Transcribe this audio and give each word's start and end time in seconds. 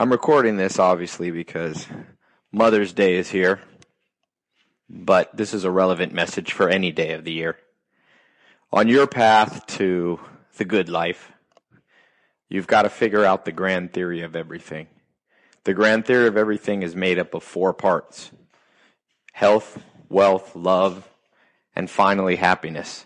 I'm 0.00 0.10
recording 0.10 0.56
this 0.56 0.78
obviously 0.78 1.30
because 1.30 1.86
Mother's 2.52 2.94
Day 2.94 3.16
is 3.16 3.28
here, 3.28 3.60
but 4.88 5.36
this 5.36 5.52
is 5.52 5.64
a 5.64 5.70
relevant 5.70 6.14
message 6.14 6.54
for 6.54 6.70
any 6.70 6.90
day 6.90 7.12
of 7.12 7.24
the 7.24 7.32
year. 7.32 7.58
On 8.72 8.88
your 8.88 9.06
path 9.06 9.66
to 9.76 10.18
the 10.56 10.64
good 10.64 10.88
life, 10.88 11.30
you've 12.48 12.66
got 12.66 12.84
to 12.84 12.88
figure 12.88 13.26
out 13.26 13.44
the 13.44 13.52
grand 13.52 13.92
theory 13.92 14.22
of 14.22 14.34
everything. 14.34 14.86
The 15.64 15.74
grand 15.74 16.06
theory 16.06 16.28
of 16.28 16.38
everything 16.38 16.82
is 16.82 16.96
made 16.96 17.18
up 17.18 17.34
of 17.34 17.42
four 17.42 17.74
parts 17.74 18.30
health, 19.34 19.82
wealth, 20.08 20.56
love, 20.56 21.06
and 21.76 21.90
finally 21.90 22.36
happiness. 22.36 23.04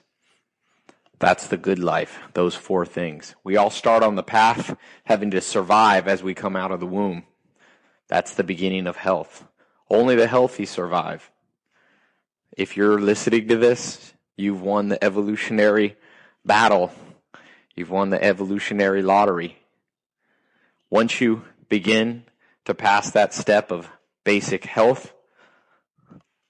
That's 1.25 1.47
the 1.47 1.57
good 1.57 1.79
life, 1.79 2.19
those 2.35 2.55
four 2.55 2.85
things. 2.85 3.35
We 3.43 3.57
all 3.57 3.71
start 3.71 4.03
on 4.03 4.15
the 4.15 4.23
path 4.23 4.77
having 5.05 5.31
to 5.31 5.41
survive 5.41 6.07
as 6.07 6.23
we 6.23 6.35
come 6.35 6.55
out 6.55 6.71
of 6.71 6.81
the 6.81 6.87
womb. 6.87 7.25
That's 8.09 8.35
the 8.35 8.45
beginning 8.45 8.87
of 8.87 8.97
health. 8.97 9.49
Only 9.89 10.17
the 10.17 10.27
healthy 10.27 10.67
survive. 10.67 11.31
If 12.55 12.77
you're 12.77 13.01
listening 13.01 13.49
to 13.49 13.57
this, 13.57 14.13
you've 14.37 14.61
won 14.61 14.91
the 14.91 15.03
evolutionary 15.03 15.97
battle. 16.45 16.93
You've 17.75 17.89
won 17.89 18.11
the 18.11 18.23
evolutionary 18.23 19.01
lottery. 19.01 19.57
Once 20.91 21.23
you 21.23 21.47
begin 21.71 22.25
to 22.67 22.75
pass 22.75 23.11
that 23.13 23.33
step 23.33 23.73
of 23.73 23.89
basic 24.25 24.67
health, 24.67 25.15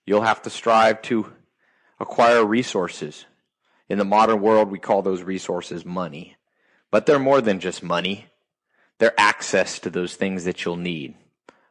you'll 0.04 0.22
have 0.22 0.42
to 0.42 0.50
strive 0.50 1.00
to 1.02 1.32
acquire 2.00 2.44
resources. 2.44 3.26
In 3.88 3.98
the 3.98 4.04
modern 4.04 4.40
world, 4.40 4.70
we 4.70 4.78
call 4.78 5.02
those 5.02 5.22
resources 5.22 5.84
money. 5.84 6.36
But 6.90 7.06
they're 7.06 7.18
more 7.18 7.40
than 7.40 7.60
just 7.60 7.82
money. 7.82 8.26
They're 8.98 9.18
access 9.18 9.78
to 9.80 9.90
those 9.90 10.14
things 10.14 10.44
that 10.44 10.64
you'll 10.64 10.76
need, 10.76 11.16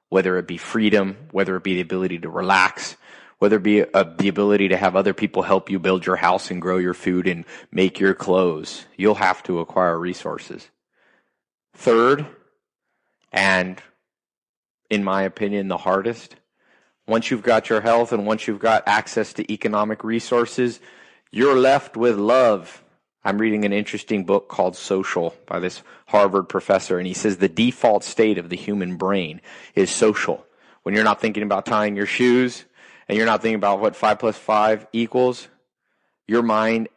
whether 0.10 0.38
it 0.38 0.48
be 0.48 0.58
freedom, 0.58 1.18
whether 1.32 1.56
it 1.56 1.64
be 1.64 1.76
the 1.76 1.82
ability 1.82 2.20
to 2.20 2.30
relax, 2.30 2.98
whether 3.40 3.56
it 3.58 3.64
be 3.64 3.84
uh, 3.84 4.04
the 4.04 4.28
ability 4.28 4.70
to 4.70 4.78
have 4.78 4.96
other 4.96 5.14
people 5.14 5.42
help 5.44 5.70
you 5.70 5.80
build 5.80 6.06
your 6.06 6.18
house 6.18 6.52
and 6.52 6.62
grow 6.62 6.78
your 6.78 6.94
food 6.94 7.28
and 7.28 7.46
make 7.72 8.00
your 8.00 8.14
clothes. 8.14 8.86
You'll 8.98 9.16
have 9.16 9.42
to 9.44 9.60
acquire 9.60 9.98
resources. 9.98 10.70
Third, 11.74 12.26
and 13.32 13.82
in 14.90 15.04
my 15.04 15.24
opinion, 15.24 15.68
the 15.68 15.78
hardest, 15.78 16.36
once 17.08 17.32
you've 17.32 17.44
got 17.44 17.70
your 17.70 17.82
health 17.82 18.14
and 18.14 18.26
once 18.26 18.48
you've 18.48 18.60
got 18.60 18.88
access 18.88 19.34
to 19.34 19.52
economic 19.52 20.04
resources, 20.04 20.80
you're 21.34 21.58
left 21.58 21.98
with 21.98 22.16
love. 22.16 22.84
I'm 23.26 23.40
reading 23.40 23.66
an 23.66 23.74
interesting 23.74 24.24
book 24.24 24.50
called 24.50 24.76
Social 24.78 25.34
by 25.48 25.60
this 25.60 25.82
Harvard 26.06 26.48
professor, 26.48 27.00
and 27.00 27.08
he 27.08 27.16
says 27.16 27.38
the 27.38 27.50
default 27.50 28.04
state 28.04 28.38
of 28.38 28.50
the 28.50 28.56
human 28.56 28.98
brain 28.98 29.42
is 29.74 29.90
social. 29.90 30.46
When 30.84 30.94
you're 30.94 31.04
not 31.04 31.20
thinking 31.20 31.42
about 31.42 31.66
tying 31.66 31.96
your 31.96 32.06
shoes 32.06 32.66
and 33.08 33.18
you're 33.18 33.26
not 33.26 33.42
thinking 33.42 33.56
about 33.56 33.80
what 33.80 33.96
five 33.96 34.20
plus 34.20 34.38
five 34.38 34.86
equals, 34.94 35.48
your 36.28 36.44
mind 36.44 36.88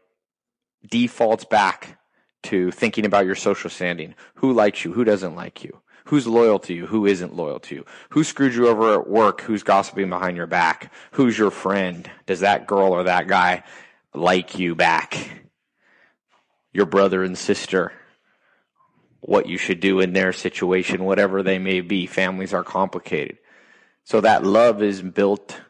defaults 0.86 1.46
back 1.46 1.98
to 2.42 2.70
thinking 2.70 3.06
about 3.06 3.24
your 3.24 3.36
social 3.36 3.70
standing. 3.70 4.14
Who 4.34 4.52
likes 4.52 4.84
you? 4.84 4.92
Who 4.92 5.04
doesn't 5.04 5.34
like 5.34 5.64
you? 5.64 5.80
Who's 6.06 6.26
loyal 6.26 6.58
to 6.60 6.74
you? 6.74 6.86
Who 6.86 7.06
isn't 7.06 7.34
loyal 7.34 7.58
to 7.60 7.74
you? 7.74 7.86
Who 8.10 8.22
screwed 8.22 8.54
you 8.54 8.68
over 8.68 8.94
at 8.94 9.08
work? 9.08 9.40
Who's 9.40 9.62
gossiping 9.62 10.10
behind 10.10 10.36
your 10.36 10.46
back? 10.46 10.92
Who's 11.12 11.38
your 11.38 11.50
friend? 11.50 12.08
Does 12.26 12.40
that 12.40 12.66
girl 12.66 12.92
or 12.92 13.04
that 13.04 13.26
guy 13.26 13.64
like 14.16 14.58
you 14.58 14.74
back, 14.74 15.30
your 16.72 16.86
brother 16.86 17.22
and 17.22 17.36
sister, 17.36 17.92
what 19.20 19.48
you 19.48 19.58
should 19.58 19.80
do 19.80 20.00
in 20.00 20.12
their 20.12 20.32
situation, 20.32 21.04
whatever 21.04 21.42
they 21.42 21.58
may 21.58 21.80
be. 21.80 22.06
Families 22.06 22.54
are 22.54 22.64
complicated. 22.64 23.38
So 24.04 24.20
that 24.20 24.44
love 24.44 24.82
is 24.82 25.02
built 25.02 25.60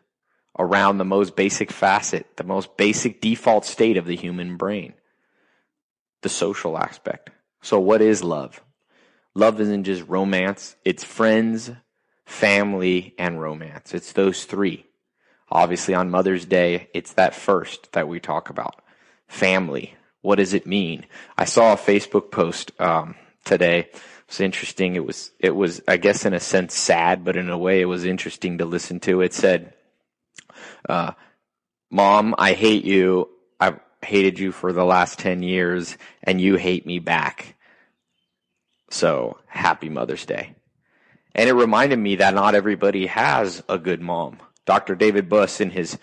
around 0.58 0.98
the 0.98 1.05
most 1.05 1.36
basic 1.36 1.71
facet, 1.71 2.26
the 2.37 2.44
most 2.44 2.76
basic 2.76 3.21
default 3.21 3.65
state 3.65 3.97
of 3.97 4.06
the 4.06 4.16
human 4.16 4.56
brain, 4.56 4.94
the 6.22 6.28
social 6.28 6.78
aspect. 6.78 7.31
So 7.62 7.78
what 7.81 8.00
is 8.00 8.22
love? 8.22 8.62
Love 9.34 9.60
isn't 9.60 9.84
just 9.84 10.06
romance. 10.09 10.76
It's 10.84 11.04
friends, 11.04 11.71
family, 12.25 13.15
and 13.19 13.41
romance. 13.41 13.92
It's 13.92 14.12
those 14.12 14.44
three. 14.44 14.85
Obviously, 15.51 15.95
on 15.95 16.11
Mother's 16.11 16.45
Day, 16.45 16.89
it's 16.93 17.12
that 17.12 17.34
first 17.34 17.93
that 17.93 18.09
we 18.09 18.19
talk 18.19 18.51
about. 18.51 18.83
Family. 19.29 19.95
What 20.23 20.37
does 20.37 20.55
it 20.55 20.67
mean? 20.67 21.07
I 21.39 21.45
saw 21.45 21.73
a 21.73 21.77
Facebook 21.77 22.31
post 22.33 22.73
um, 22.81 23.15
today. 23.45 23.81
It 23.81 24.01
was 24.29 24.41
interesting. 24.41 24.97
It 24.97 25.05
was, 25.05 25.31
it 25.39 25.55
was, 25.55 25.81
I 25.87 25.99
guess, 25.99 26.27
in 26.27 26.34
a 26.34 26.41
sense, 26.41 26.75
sad, 26.75 27.25
but 27.25 27.37
in 27.37 27.49
a 27.49 27.59
way, 27.59 27.81
it 27.81 27.84
was 27.84 28.05
interesting 28.05 28.59
to 28.59 28.65
listen 28.65 28.99
to. 29.01 29.21
It 29.21 29.33
said, 29.33 29.73
uh, 30.89 31.12
"Mom, 31.91 32.34
I 32.39 32.55
hate 32.55 32.84
you. 32.84 33.28
I've 33.61 33.78
hated 34.03 34.41
you 34.41 34.51
for 34.51 34.73
the 34.73 34.84
last 34.84 35.21
ten 35.21 35.45
years, 35.45 35.97
and 36.25 36.41
you 36.41 36.57
hate 36.57 36.87
me 36.87 36.99
back. 36.99 37.55
So 38.91 39.39
happy 39.47 39.89
Mother's 39.89 40.27
Day." 40.27 40.57
And 41.37 41.49
it 41.49 41.53
reminded 41.53 41.99
me 41.99 42.17
that 42.17 42.34
not 42.34 42.57
everybody 42.57 43.07
has 43.07 43.63
a 43.69 43.78
good 43.78 44.01
mom. 44.01 44.41
Dr. 44.66 44.94
David 44.94 45.28
Buss 45.28 45.60
in 45.60 45.71
his 45.71 45.99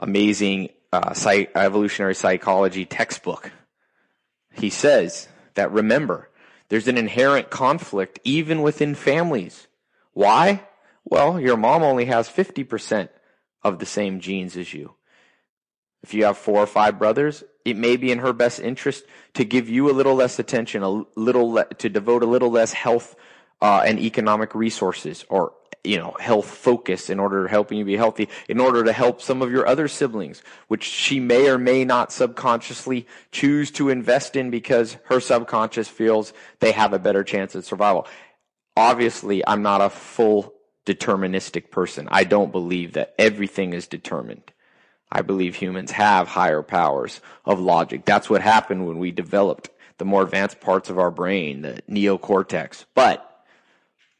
amazing 0.00 0.70
uh, 0.92 1.12
psych- 1.12 1.50
evolutionary 1.54 2.14
psychology 2.14 2.84
textbook. 2.84 3.52
He 4.52 4.70
says 4.70 5.28
that 5.54 5.72
remember, 5.72 6.30
there's 6.68 6.88
an 6.88 6.96
inherent 6.96 7.50
conflict 7.50 8.20
even 8.24 8.62
within 8.62 8.94
families. 8.94 9.66
Why? 10.12 10.62
Well, 11.04 11.38
your 11.38 11.56
mom 11.56 11.82
only 11.82 12.06
has 12.06 12.28
50% 12.28 13.08
of 13.62 13.78
the 13.78 13.86
same 13.86 14.20
genes 14.20 14.56
as 14.56 14.72
you. 14.72 14.94
If 16.02 16.14
you 16.14 16.24
have 16.24 16.38
four 16.38 16.60
or 16.60 16.66
five 16.66 16.98
brothers, 16.98 17.42
it 17.64 17.76
may 17.76 17.96
be 17.96 18.12
in 18.12 18.18
her 18.18 18.32
best 18.32 18.60
interest 18.60 19.04
to 19.34 19.44
give 19.44 19.68
you 19.68 19.90
a 19.90 19.92
little 19.92 20.14
less 20.14 20.38
attention, 20.38 20.82
a 20.82 21.04
little 21.16 21.50
le- 21.50 21.74
to 21.74 21.88
devote 21.88 22.22
a 22.22 22.26
little 22.26 22.50
less 22.50 22.72
health 22.72 23.16
uh, 23.62 23.82
and 23.86 23.98
economic 23.98 24.54
resources 24.54 25.24
or 25.28 25.54
you 25.84 25.98
know, 25.98 26.16
health 26.18 26.46
focus 26.46 27.10
in 27.10 27.20
order 27.20 27.44
to 27.44 27.48
helping 27.48 27.78
you 27.78 27.84
be 27.84 27.96
healthy, 27.96 28.28
in 28.48 28.58
order 28.58 28.82
to 28.82 28.92
help 28.92 29.20
some 29.20 29.42
of 29.42 29.52
your 29.52 29.66
other 29.66 29.86
siblings, 29.86 30.42
which 30.68 30.82
she 30.82 31.20
may 31.20 31.48
or 31.48 31.58
may 31.58 31.84
not 31.84 32.10
subconsciously 32.10 33.06
choose 33.30 33.70
to 33.72 33.90
invest 33.90 34.34
in 34.34 34.50
because 34.50 34.96
her 35.04 35.20
subconscious 35.20 35.88
feels 35.88 36.32
they 36.60 36.72
have 36.72 36.92
a 36.92 36.98
better 36.98 37.22
chance 37.22 37.54
at 37.54 37.64
survival. 37.64 38.06
Obviously, 38.76 39.46
I'm 39.46 39.62
not 39.62 39.82
a 39.82 39.90
full 39.90 40.54
deterministic 40.86 41.70
person. 41.70 42.08
I 42.10 42.24
don't 42.24 42.50
believe 42.50 42.94
that 42.94 43.14
everything 43.18 43.72
is 43.72 43.86
determined. 43.86 44.52
I 45.12 45.22
believe 45.22 45.54
humans 45.54 45.92
have 45.92 46.28
higher 46.28 46.62
powers 46.62 47.20
of 47.44 47.60
logic. 47.60 48.04
That's 48.04 48.28
what 48.28 48.42
happened 48.42 48.86
when 48.86 48.98
we 48.98 49.12
developed 49.12 49.70
the 49.98 50.04
more 50.04 50.22
advanced 50.22 50.60
parts 50.60 50.90
of 50.90 50.98
our 50.98 51.10
brain, 51.10 51.62
the 51.62 51.80
neocortex. 51.88 52.84
But 52.94 53.33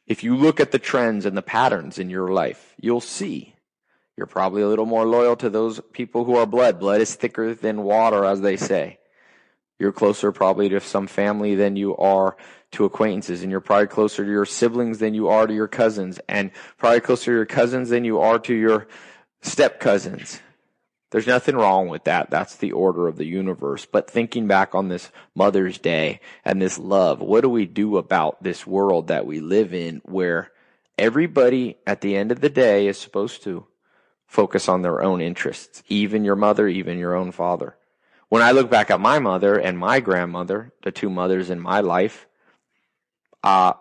if 0.07 0.23
you 0.23 0.35
look 0.35 0.59
at 0.59 0.71
the 0.71 0.79
trends 0.79 1.25
and 1.25 1.35
the 1.35 1.41
patterns 1.41 1.97
in 1.97 2.09
your 2.09 2.31
life, 2.31 2.73
you'll 2.79 3.01
see 3.01 3.55
you're 4.17 4.27
probably 4.27 4.61
a 4.61 4.67
little 4.67 4.85
more 4.85 5.05
loyal 5.05 5.35
to 5.37 5.49
those 5.49 5.81
people 5.91 6.23
who 6.23 6.35
are 6.35 6.45
blood. 6.45 6.79
Blood 6.79 7.01
is 7.01 7.15
thicker 7.15 7.53
than 7.53 7.83
water, 7.83 8.23
as 8.23 8.41
they 8.41 8.55
say. 8.55 8.99
You're 9.77 9.91
closer 9.91 10.31
probably 10.31 10.69
to 10.69 10.79
some 10.79 11.07
family 11.07 11.55
than 11.55 11.75
you 11.75 11.97
are 11.97 12.37
to 12.71 12.85
acquaintances, 12.85 13.41
and 13.41 13.51
you're 13.51 13.59
probably 13.59 13.87
closer 13.87 14.23
to 14.23 14.31
your 14.31 14.45
siblings 14.45 14.99
than 14.99 15.13
you 15.13 15.27
are 15.27 15.47
to 15.47 15.53
your 15.53 15.67
cousins, 15.67 16.19
and 16.29 16.51
probably 16.77 17.01
closer 17.01 17.25
to 17.25 17.31
your 17.31 17.45
cousins 17.45 17.89
than 17.89 18.05
you 18.05 18.19
are 18.19 18.39
to 18.39 18.53
your 18.53 18.87
step 19.41 19.81
cousins. 19.81 20.39
There's 21.15 21.27
nothing 21.27 21.55
wrong 21.55 21.87
with 21.87 22.03
that. 22.03 22.29
That's 22.29 22.57
the 22.57 22.73
order 22.73 23.07
of 23.07 23.15
the 23.15 23.23
universe. 23.23 23.85
But 23.85 24.11
thinking 24.11 24.47
back 24.47 24.75
on 24.75 24.89
this 24.89 25.11
Mother's 25.33 25.77
Day 25.77 26.19
and 26.43 26.61
this 26.61 26.77
love, 26.77 27.21
what 27.21 27.39
do 27.39 27.49
we 27.49 27.65
do 27.65 27.95
about 27.95 28.43
this 28.43 28.67
world 28.67 29.07
that 29.07 29.25
we 29.25 29.39
live 29.39 29.73
in 29.73 30.01
where 30.03 30.51
everybody 30.97 31.77
at 31.87 32.01
the 32.01 32.17
end 32.17 32.33
of 32.33 32.41
the 32.41 32.49
day 32.49 32.87
is 32.87 32.97
supposed 32.97 33.43
to 33.43 33.65
focus 34.27 34.67
on 34.67 34.81
their 34.81 35.01
own 35.01 35.21
interests, 35.21 35.83
even 35.87 36.25
your 36.25 36.35
mother, 36.35 36.67
even 36.67 36.99
your 36.99 37.15
own 37.15 37.31
father? 37.31 37.77
When 38.27 38.41
I 38.41 38.51
look 38.51 38.69
back 38.69 38.91
at 38.91 38.99
my 38.99 39.19
mother 39.19 39.57
and 39.57 39.79
my 39.79 40.01
grandmother, 40.01 40.73
the 40.83 40.91
two 40.91 41.09
mothers 41.09 41.49
in 41.49 41.61
my 41.61 41.79
life, 41.79 42.27
uh, 43.41 43.71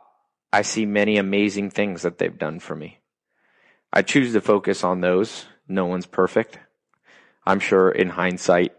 I 0.52 0.62
see 0.62 0.86
many 0.86 1.16
amazing 1.16 1.70
things 1.70 2.02
that 2.02 2.18
they've 2.18 2.38
done 2.38 2.60
for 2.60 2.76
me. 2.76 3.00
I 3.92 4.02
choose 4.02 4.34
to 4.34 4.40
focus 4.40 4.84
on 4.84 5.00
those. 5.00 5.46
No 5.66 5.86
one's 5.86 6.06
perfect. 6.06 6.60
I'm 7.46 7.60
sure 7.60 7.90
in 7.90 8.10
hindsight, 8.10 8.74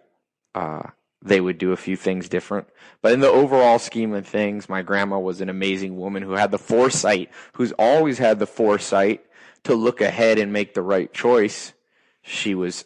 uh, 0.54 0.84
they 1.22 1.42
would 1.42 1.58
do 1.58 1.72
a 1.72 1.78
few 1.78 1.96
things 1.96 2.30
different. 2.30 2.68
But 3.02 3.14
in 3.14 3.20
the 3.20 3.30
overall 3.30 3.80
scheme 3.80 4.14
of 4.14 4.28
things, 4.28 4.70
my 4.70 4.82
grandma 4.82 5.20
was 5.20 5.42
an 5.42 5.50
amazing 5.50 5.98
woman 5.98 6.24
who 6.24 6.34
had 6.34 6.52
the 6.52 6.60
foresight, 6.60 7.32
who's 7.54 7.72
always 7.74 8.20
had 8.20 8.40
the 8.40 8.48
foresight 8.48 9.26
to 9.64 9.74
look 9.74 10.02
ahead 10.02 10.38
and 10.38 10.54
make 10.54 10.74
the 10.74 10.84
right 10.84 11.12
choice. 11.12 11.74
She 12.22 12.54
was 12.56 12.86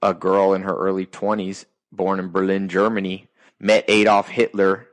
a 0.00 0.14
girl 0.14 0.54
in 0.54 0.62
her 0.62 0.76
early 0.76 1.06
20s, 1.06 1.64
born 1.92 2.20
in 2.20 2.30
Berlin, 2.30 2.68
Germany, 2.68 3.28
met 3.58 3.84
Adolf 3.88 4.28
Hitler. 4.28 4.86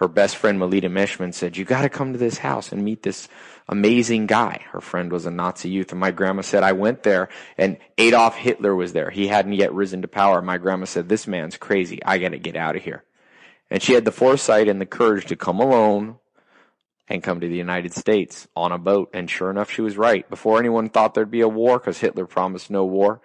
Her 0.00 0.08
best 0.08 0.36
friend 0.36 0.58
Melita 0.58 0.88
Maschmann 0.88 1.34
said, 1.34 1.58
you 1.58 1.66
got 1.66 1.82
to 1.82 1.90
come 1.90 2.14
to 2.14 2.18
this 2.18 2.38
house 2.38 2.72
and 2.72 2.82
meet 2.82 3.02
this 3.02 3.28
amazing 3.68 4.26
guy. 4.26 4.64
Her 4.72 4.80
friend 4.80 5.12
was 5.12 5.26
a 5.26 5.30
Nazi 5.30 5.68
youth. 5.68 5.90
And 5.90 6.00
my 6.00 6.10
grandma 6.10 6.40
said, 6.40 6.62
I 6.62 6.72
went 6.72 7.02
there 7.02 7.28
and 7.58 7.76
Adolf 7.98 8.34
Hitler 8.34 8.74
was 8.74 8.94
there. 8.94 9.10
He 9.10 9.26
hadn't 9.26 9.52
yet 9.52 9.74
risen 9.74 10.00
to 10.00 10.08
power. 10.08 10.40
My 10.40 10.56
grandma 10.56 10.86
said, 10.86 11.10
this 11.10 11.26
man's 11.26 11.58
crazy. 11.58 12.02
I 12.02 12.16
got 12.16 12.30
to 12.30 12.38
get 12.38 12.56
out 12.56 12.76
of 12.76 12.82
here. 12.82 13.04
And 13.70 13.82
she 13.82 13.92
had 13.92 14.06
the 14.06 14.10
foresight 14.10 14.68
and 14.68 14.80
the 14.80 14.86
courage 14.86 15.26
to 15.26 15.36
come 15.36 15.60
alone 15.60 16.16
and 17.06 17.22
come 17.22 17.40
to 17.40 17.48
the 17.48 17.54
United 17.54 17.92
States 17.92 18.48
on 18.56 18.72
a 18.72 18.78
boat. 18.78 19.10
And 19.12 19.28
sure 19.28 19.50
enough, 19.50 19.70
she 19.70 19.82
was 19.82 19.98
right. 19.98 20.26
Before 20.30 20.58
anyone 20.58 20.88
thought 20.88 21.12
there'd 21.12 21.30
be 21.30 21.42
a 21.42 21.48
war, 21.48 21.78
because 21.78 21.98
Hitler 21.98 22.24
promised 22.24 22.70
no 22.70 22.86
war, 22.86 23.20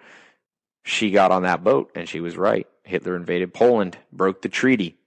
she 0.84 1.12
got 1.12 1.32
on 1.32 1.44
that 1.44 1.64
boat 1.64 1.92
and 1.96 2.10
she 2.10 2.20
was 2.20 2.36
right. 2.36 2.68
Hitler 2.84 3.16
invaded 3.16 3.54
Poland, 3.54 3.98
broke 4.12 4.42
the 4.42 4.50
treaty 4.50 4.98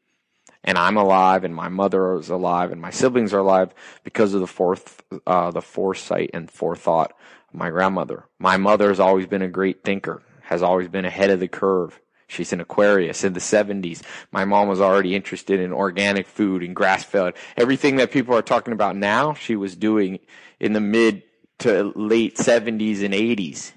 and 0.64 0.76
I'm 0.76 0.96
alive, 0.96 1.44
and 1.44 1.54
my 1.54 1.68
mother 1.68 2.14
is 2.16 2.28
alive, 2.28 2.72
and 2.72 2.80
my 2.80 2.90
siblings 2.90 3.32
are 3.32 3.38
alive 3.38 3.72
because 4.04 4.34
of 4.34 4.40
the 4.40 4.46
fourth, 4.46 5.02
uh, 5.26 5.50
the 5.50 5.62
foresight 5.62 6.30
and 6.34 6.50
forethought 6.50 7.12
of 7.48 7.54
my 7.54 7.70
grandmother. 7.70 8.24
My 8.38 8.56
mother 8.56 8.88
has 8.88 9.00
always 9.00 9.26
been 9.26 9.42
a 9.42 9.48
great 9.48 9.84
thinker, 9.84 10.22
has 10.42 10.62
always 10.62 10.88
been 10.88 11.04
ahead 11.04 11.30
of 11.30 11.40
the 11.40 11.48
curve. 11.48 12.00
She's 12.26 12.52
an 12.52 12.60
Aquarius 12.60 13.24
in 13.24 13.32
the 13.32 13.40
70s. 13.40 14.02
My 14.30 14.44
mom 14.44 14.68
was 14.68 14.82
already 14.82 15.14
interested 15.14 15.60
in 15.60 15.72
organic 15.72 16.26
food 16.26 16.62
and 16.62 16.76
grass 16.76 17.02
fed. 17.02 17.32
Everything 17.56 17.96
that 17.96 18.10
people 18.10 18.36
are 18.36 18.42
talking 18.42 18.74
about 18.74 18.96
now, 18.96 19.32
she 19.32 19.56
was 19.56 19.74
doing 19.74 20.18
in 20.60 20.74
the 20.74 20.80
mid 20.80 21.22
to 21.60 21.92
late 21.96 22.36
70s 22.36 23.02
and 23.02 23.14
80s. 23.14 23.72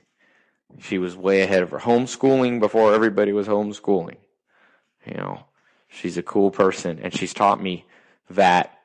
She 0.80 0.98
was 0.98 1.16
way 1.16 1.42
ahead 1.42 1.63
of 1.63 1.72
her 1.72 1.80
homeschooling 1.80 2.60
before 2.60 2.94
everybody 2.94 3.31
was 3.31 3.48
homeschooling. 3.48 4.18
You 5.06 5.16
know, 5.16 5.45
She's 5.93 6.17
a 6.17 6.23
cool 6.23 6.51
person, 6.51 6.99
and 7.03 7.13
she's 7.13 7.33
taught 7.33 7.61
me 7.61 7.85
that 8.29 8.79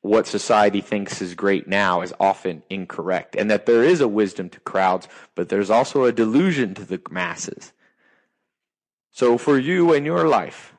what 0.00 0.28
society 0.28 0.80
thinks 0.80 1.20
is 1.20 1.34
great 1.34 1.66
now 1.66 2.02
is 2.02 2.14
often 2.20 2.62
incorrect, 2.70 3.34
and 3.34 3.50
that 3.50 3.66
there 3.66 3.82
is 3.82 4.00
a 4.00 4.06
wisdom 4.06 4.48
to 4.50 4.60
crowds, 4.60 5.08
but 5.34 5.48
there's 5.48 5.70
also 5.70 6.04
a 6.04 6.12
delusion 6.12 6.72
to 6.74 6.84
the 6.84 7.02
masses. 7.10 7.72
So 9.10 9.36
for 9.36 9.58
you 9.58 9.92
and 9.92 10.06
your 10.06 10.28
life, 10.28 10.74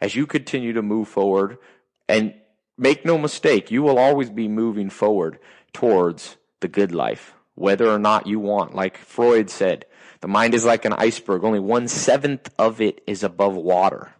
as 0.00 0.16
you 0.16 0.26
continue 0.26 0.72
to 0.72 0.82
move 0.82 1.06
forward, 1.06 1.58
and 2.08 2.34
make 2.76 3.04
no 3.04 3.16
mistake, 3.16 3.70
you 3.70 3.82
will 3.82 3.98
always 3.98 4.28
be 4.28 4.48
moving 4.48 4.90
forward 4.90 5.38
towards 5.72 6.36
the 6.58 6.68
good 6.68 6.90
life, 6.90 7.34
whether 7.54 7.88
or 7.88 8.00
not 8.00 8.26
you 8.26 8.40
want. 8.40 8.74
Like 8.74 8.98
Freud 8.98 9.50
said, 9.50 9.86
the 10.20 10.28
mind 10.28 10.52
is 10.52 10.64
like 10.64 10.84
an 10.84 10.94
iceberg. 10.94 11.44
Only 11.44 11.60
one 11.60 11.86
seventh 11.86 12.52
of 12.58 12.80
it 12.80 13.02
is 13.06 13.22
above 13.22 13.54
water. 13.54 14.15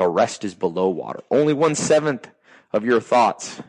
The 0.00 0.08
rest 0.08 0.44
is 0.44 0.54
below 0.54 0.88
water. 0.88 1.20
Only 1.30 1.52
one 1.52 1.74
seventh 1.74 2.30
of 2.72 2.86
your 2.86 3.02
thoughts 3.02 3.60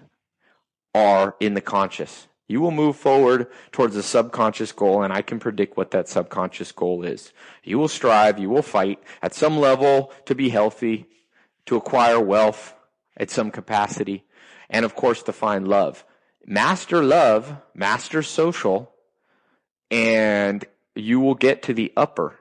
are 0.95 1.35
in 1.41 1.55
the 1.55 1.59
conscious. 1.59 2.29
You 2.47 2.61
will 2.61 2.71
move 2.71 2.95
forward 2.95 3.47
towards 3.73 3.97
a 3.97 4.01
subconscious 4.01 4.71
goal, 4.71 5.03
and 5.03 5.11
I 5.11 5.23
can 5.23 5.39
predict 5.39 5.75
what 5.75 5.91
that 5.91 6.07
subconscious 6.07 6.71
goal 6.71 7.03
is. 7.03 7.33
You 7.65 7.77
will 7.79 7.89
strive, 7.89 8.39
you 8.39 8.49
will 8.49 8.61
fight 8.61 9.03
at 9.21 9.33
some 9.33 9.57
level 9.57 10.13
to 10.23 10.33
be 10.33 10.47
healthy, 10.47 11.05
to 11.65 11.75
acquire 11.75 12.17
wealth 12.17 12.75
at 13.17 13.29
some 13.29 13.51
capacity, 13.51 14.23
and 14.69 14.85
of 14.85 14.95
course 14.95 15.21
to 15.23 15.33
find 15.33 15.67
love. 15.67 16.05
Master 16.45 17.03
love, 17.03 17.57
master 17.75 18.23
social, 18.23 18.89
and 19.91 20.63
you 20.95 21.19
will 21.19 21.35
get 21.35 21.63
to 21.63 21.73
the 21.73 21.91
upper 21.97 22.39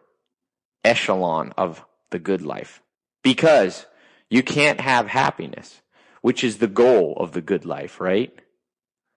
echelon 0.84 1.52
of 1.56 1.84
the 2.10 2.20
good 2.20 2.42
life. 2.42 2.80
Because 3.22 3.86
you 4.28 4.42
can't 4.42 4.80
have 4.80 5.08
happiness, 5.08 5.80
which 6.22 6.44
is 6.44 6.58
the 6.58 6.66
goal 6.66 7.16
of 7.18 7.32
the 7.32 7.40
good 7.40 7.64
life, 7.64 8.00
right? 8.00 8.32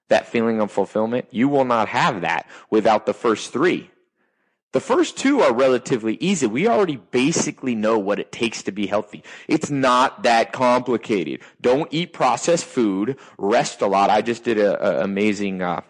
That 0.09 0.27
feeling 0.27 0.59
of 0.59 0.71
fulfillment. 0.71 1.27
You 1.31 1.47
will 1.47 1.65
not 1.65 1.87
have 1.89 2.21
that 2.21 2.47
without 2.69 3.05
the 3.05 3.13
first 3.13 3.53
three. 3.53 3.89
The 4.73 4.79
first 4.79 5.17
two 5.17 5.41
are 5.41 5.53
relatively 5.53 6.15
easy. 6.15 6.47
We 6.47 6.67
already 6.67 6.95
basically 6.95 7.75
know 7.75 7.99
what 7.99 8.19
it 8.19 8.31
takes 8.31 8.63
to 8.63 8.71
be 8.71 8.87
healthy. 8.87 9.23
It's 9.47 9.69
not 9.69 10.23
that 10.23 10.51
complicated. 10.51 11.41
Don't 11.61 11.87
eat 11.91 12.11
processed 12.11 12.65
food. 12.65 13.17
Rest 13.37 13.81
a 13.81 13.87
lot. 13.87 14.09
I 14.09 14.23
just 14.23 14.43
did 14.43 14.57
an 14.57 14.75
amazing 14.81 15.61
uh, 15.61 15.81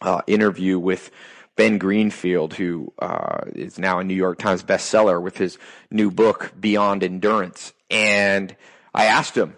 uh, 0.00 0.22
interview 0.26 0.80
with 0.80 1.12
Ben 1.60 1.76
Greenfield, 1.76 2.54
who 2.54 2.90
uh, 3.00 3.42
is 3.54 3.78
now 3.78 3.98
a 3.98 4.04
New 4.04 4.14
York 4.14 4.38
Times 4.38 4.62
bestseller 4.62 5.20
with 5.20 5.36
his 5.36 5.58
new 5.90 6.10
book, 6.10 6.54
Beyond 6.58 7.04
Endurance. 7.04 7.74
And 7.90 8.56
I 8.94 9.04
asked 9.04 9.36
him, 9.36 9.56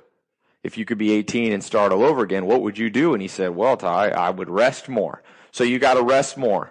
if 0.65 0.77
you 0.77 0.85
could 0.85 0.99
be 0.99 1.13
18 1.13 1.53
and 1.53 1.63
start 1.63 1.93
all 1.93 2.03
over 2.03 2.25
again, 2.25 2.45
what 2.45 2.61
would 2.63 2.77
you 2.77 2.91
do? 2.91 3.13
And 3.13 3.23
he 3.23 3.29
said, 3.29 3.51
well, 3.51 3.77
Ty, 3.77 4.09
I 4.09 4.31
would 4.31 4.51
rest 4.51 4.89
more. 4.89 5.23
So 5.53 5.63
you 5.63 5.79
got 5.79 5.95
to 5.95 6.03
rest 6.03 6.37
more. 6.37 6.71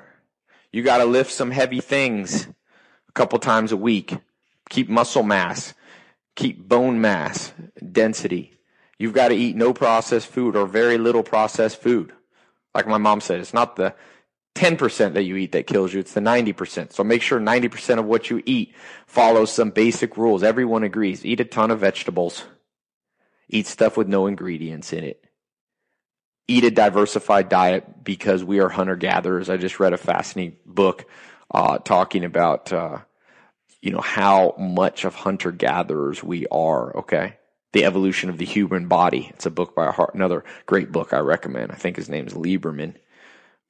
You 0.74 0.84
got 0.84 0.98
to 0.98 1.06
lift 1.06 1.32
some 1.32 1.52
heavy 1.52 1.80
things 1.80 2.48
a 3.08 3.12
couple 3.14 3.40
times 3.40 3.72
a 3.72 3.78
week. 3.78 4.18
Keep 4.70 4.90
muscle 4.90 5.24
mass. 5.24 5.74
Keep 6.36 6.68
bone 6.68 7.00
mass 7.00 7.54
density. 7.90 8.60
You've 9.00 9.14
got 9.14 9.30
to 9.30 9.36
eat 9.36 9.56
no 9.56 9.72
processed 9.74 10.28
food 10.28 10.58
or 10.58 10.68
very 10.68 10.98
little 10.98 11.24
processed 11.24 11.82
food. 11.82 12.12
Like 12.76 12.86
my 12.86 12.98
mom 12.98 13.22
said, 13.22 13.40
it's 13.40 13.54
not 13.54 13.78
the 13.78 13.96
10% 14.56 15.14
that 15.14 15.24
you 15.24 15.38
eat 15.38 15.54
that 15.54 15.68
kills 15.68 15.94
you. 15.94 16.00
It's 16.00 16.14
the 16.14 16.22
90%. 16.22 16.92
So 16.92 17.04
make 17.04 17.22
sure 17.22 17.40
90% 17.40 18.00
of 18.00 18.06
what 18.06 18.30
you 18.30 18.44
eat 18.46 18.74
follows 19.08 19.52
some 19.52 19.70
basic 19.70 20.18
rules. 20.18 20.44
Everyone 20.44 20.84
agrees. 20.84 21.26
Eat 21.26 21.40
a 21.40 21.46
ton 21.46 21.72
of 21.72 21.80
vegetables. 21.80 22.44
Eat 23.50 23.68
stuff 23.68 23.98
with 23.98 24.08
no 24.08 24.28
ingredients 24.28 24.94
in 24.94 25.04
it. 25.04 25.24
Eat 26.48 26.66
a 26.66 26.72
diversified 26.72 27.48
diet 27.48 28.04
because 28.04 28.44
we 28.44 28.60
are 28.60 28.70
hunter 28.70 28.96
gatherers. 28.96 29.50
I 29.50 29.58
just 29.58 29.80
read 29.80 29.94
a 29.94 29.98
fascinating 29.98 30.58
book, 30.66 31.06
uh, 31.54 31.78
talking 31.78 32.26
about, 32.26 32.74
uh, 32.74 33.00
you 33.82 33.92
know, 33.92 34.02
how 34.02 34.54
much 34.58 35.06
of 35.06 35.16
hunter 35.16 35.52
gatherers 35.52 36.22
we 36.22 36.46
are. 36.48 36.98
Okay. 36.98 37.38
The 37.74 37.86
evolution 37.86 38.30
of 38.30 38.38
the 38.38 38.46
human 38.46 38.90
body. 38.90 39.32
It's 39.34 39.46
a 39.46 39.52
book 39.52 39.76
by 39.76 39.94
another 40.14 40.44
great 40.66 40.92
book 40.92 41.14
I 41.14 41.20
recommend. 41.20 41.72
I 41.72 41.76
think 41.76 41.96
his 41.96 42.10
name 42.10 42.28
is 42.28 42.34
Lieberman. 42.34 42.96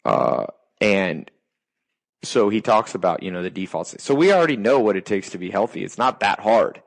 Uh, 0.04 0.48
and 0.82 1.30
so 2.24 2.50
he 2.50 2.62
talks 2.62 2.94
about, 2.96 3.24
you 3.24 3.32
know, 3.32 3.44
the 3.44 3.50
defaults. 3.50 3.96
So 4.04 4.14
we 4.14 4.34
already 4.34 4.58
know 4.58 4.80
what 4.80 4.98
it 4.98 5.06
takes 5.06 5.30
to 5.32 5.38
be 5.38 5.50
healthy. 5.50 5.84
It's 5.84 5.98
not 5.98 6.20
that 6.20 6.40
hard. 6.40 6.82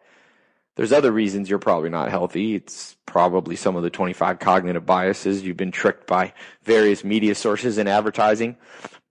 There's 0.76 0.92
other 0.92 1.12
reasons 1.12 1.48
you're 1.48 1.60
probably 1.60 1.90
not 1.90 2.10
healthy. 2.10 2.56
It's 2.56 2.96
probably 3.06 3.54
some 3.54 3.76
of 3.76 3.84
the 3.84 3.90
25 3.90 4.40
cognitive 4.40 4.84
biases. 4.84 5.42
You've 5.42 5.56
been 5.56 5.70
tricked 5.70 6.06
by 6.06 6.34
various 6.64 7.04
media 7.04 7.36
sources 7.36 7.78
and 7.78 7.88
advertising, 7.88 8.56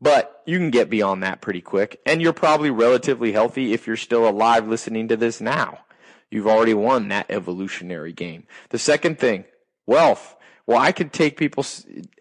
but 0.01 0.41
you 0.45 0.57
can 0.57 0.71
get 0.71 0.89
beyond 0.89 1.23
that 1.23 1.39
pretty 1.39 1.61
quick. 1.61 2.01
And 2.05 2.21
you're 2.21 2.33
probably 2.33 2.69
relatively 2.69 3.31
healthy 3.31 3.71
if 3.71 3.87
you're 3.87 3.95
still 3.95 4.27
alive 4.27 4.67
listening 4.67 5.07
to 5.07 5.15
this 5.15 5.39
now. 5.39 5.79
You've 6.29 6.47
already 6.47 6.73
won 6.73 7.07
that 7.09 7.27
evolutionary 7.29 8.11
game. 8.11 8.45
The 8.69 8.79
second 8.79 9.19
thing, 9.19 9.45
wealth. 9.85 10.35
Well, 10.65 10.77
I 10.77 10.91
can 10.91 11.09
take 11.09 11.37
people, 11.37 11.65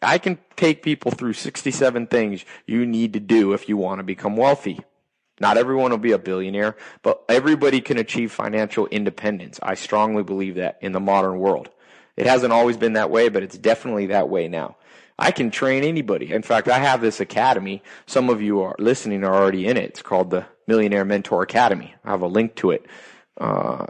I 0.00 0.18
can 0.18 0.38
take 0.56 0.82
people 0.82 1.12
through 1.12 1.34
67 1.34 2.08
things 2.08 2.44
you 2.66 2.84
need 2.84 3.12
to 3.12 3.20
do 3.20 3.52
if 3.52 3.68
you 3.68 3.76
want 3.76 4.00
to 4.00 4.04
become 4.04 4.36
wealthy. 4.36 4.80
Not 5.40 5.56
everyone 5.56 5.90
will 5.90 5.98
be 5.98 6.12
a 6.12 6.18
billionaire, 6.18 6.76
but 7.02 7.24
everybody 7.28 7.80
can 7.80 7.98
achieve 7.98 8.32
financial 8.32 8.86
independence. 8.88 9.58
I 9.62 9.74
strongly 9.74 10.22
believe 10.22 10.56
that 10.56 10.78
in 10.80 10.92
the 10.92 11.00
modern 11.00 11.38
world. 11.38 11.70
It 12.16 12.26
hasn't 12.26 12.52
always 12.52 12.76
been 12.76 12.92
that 12.94 13.10
way, 13.10 13.28
but 13.28 13.42
it's 13.42 13.56
definitely 13.56 14.06
that 14.06 14.28
way 14.28 14.48
now. 14.48 14.76
I 15.18 15.30
can 15.30 15.50
train 15.50 15.84
anybody. 15.84 16.32
In 16.32 16.42
fact, 16.42 16.68
I 16.68 16.78
have 16.78 17.00
this 17.00 17.20
academy. 17.20 17.82
Some 18.06 18.28
of 18.28 18.42
you 18.42 18.60
are 18.62 18.74
listening 18.78 19.24
are 19.24 19.34
already 19.34 19.66
in 19.66 19.76
it. 19.76 19.84
It's 19.84 20.02
called 20.02 20.30
the 20.30 20.46
Millionaire 20.66 21.04
Mentor 21.04 21.42
Academy. 21.42 21.94
I 22.04 22.10
have 22.10 22.22
a 22.22 22.26
link 22.26 22.54
to 22.56 22.70
it. 22.72 22.86
Uh, 23.40 23.86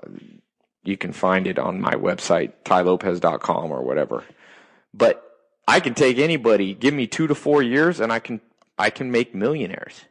you 0.84 0.96
can 0.96 1.12
find 1.12 1.46
it 1.46 1.58
on 1.58 1.80
my 1.80 1.94
website, 1.94 2.52
tylopez.com 2.64 3.70
or 3.70 3.82
whatever. 3.82 4.24
But 4.94 5.22
I 5.66 5.80
can 5.80 5.94
take 5.94 6.18
anybody, 6.18 6.74
give 6.74 6.94
me 6.94 7.06
two 7.06 7.26
to 7.26 7.34
four 7.34 7.62
years, 7.62 8.00
and 8.00 8.12
I 8.12 8.18
can 8.18 8.40
I 8.78 8.90
can 8.90 9.10
make 9.10 9.34
millionaires. 9.34 10.04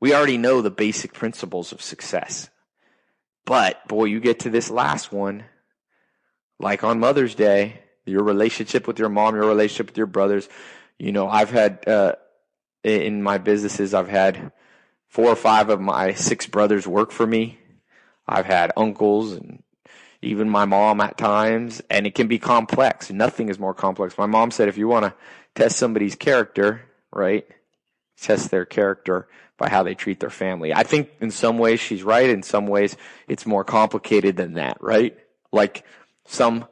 We 0.00 0.14
already 0.14 0.38
know 0.38 0.60
the 0.60 0.70
basic 0.70 1.12
principles 1.12 1.72
of 1.72 1.80
success. 1.80 2.50
But 3.46 3.86
boy, 3.88 4.04
you 4.04 4.20
get 4.20 4.40
to 4.40 4.50
this 4.50 4.70
last 4.70 5.12
one, 5.12 5.44
like 6.58 6.84
on 6.84 7.00
Mother's 7.00 7.34
Day, 7.34 7.80
your 8.06 8.22
relationship 8.22 8.86
with 8.86 8.98
your 8.98 9.08
mom, 9.08 9.34
your 9.34 9.46
relationship 9.46 9.86
with 9.86 9.96
your 9.98 10.06
brothers. 10.06 10.48
You 10.98 11.12
know, 11.12 11.28
I've 11.28 11.50
had 11.50 11.86
uh, 11.88 12.14
in 12.82 13.22
my 13.22 13.38
businesses, 13.38 13.94
I've 13.94 14.08
had 14.08 14.52
four 15.08 15.26
or 15.26 15.36
five 15.36 15.70
of 15.70 15.80
my 15.80 16.12
six 16.14 16.46
brothers 16.46 16.86
work 16.86 17.10
for 17.10 17.26
me. 17.26 17.58
I've 18.26 18.46
had 18.46 18.72
uncles 18.76 19.32
and 19.32 19.62
even 20.24 20.48
my 20.48 20.64
mom 20.64 21.00
at 21.00 21.18
times, 21.18 21.82
and 21.90 22.06
it 22.06 22.14
can 22.14 22.26
be 22.26 22.38
complex. 22.38 23.10
Nothing 23.10 23.48
is 23.48 23.58
more 23.58 23.74
complex. 23.74 24.18
My 24.18 24.26
mom 24.26 24.50
said 24.50 24.68
if 24.68 24.78
you 24.78 24.88
want 24.88 25.04
to 25.04 25.14
test 25.54 25.76
somebody's 25.76 26.14
character, 26.14 26.82
right, 27.12 27.46
test 28.20 28.50
their 28.50 28.64
character 28.64 29.28
by 29.56 29.68
how 29.68 29.82
they 29.82 29.94
treat 29.94 30.20
their 30.20 30.30
family. 30.30 30.74
I 30.74 30.82
think 30.82 31.10
in 31.20 31.30
some 31.30 31.58
ways 31.58 31.80
she's 31.80 32.02
right. 32.02 32.28
In 32.28 32.42
some 32.42 32.66
ways 32.66 32.96
it's 33.28 33.46
more 33.46 33.64
complicated 33.64 34.36
than 34.36 34.54
that, 34.54 34.78
right? 34.80 35.16
Like 35.52 35.84
some 36.26 36.66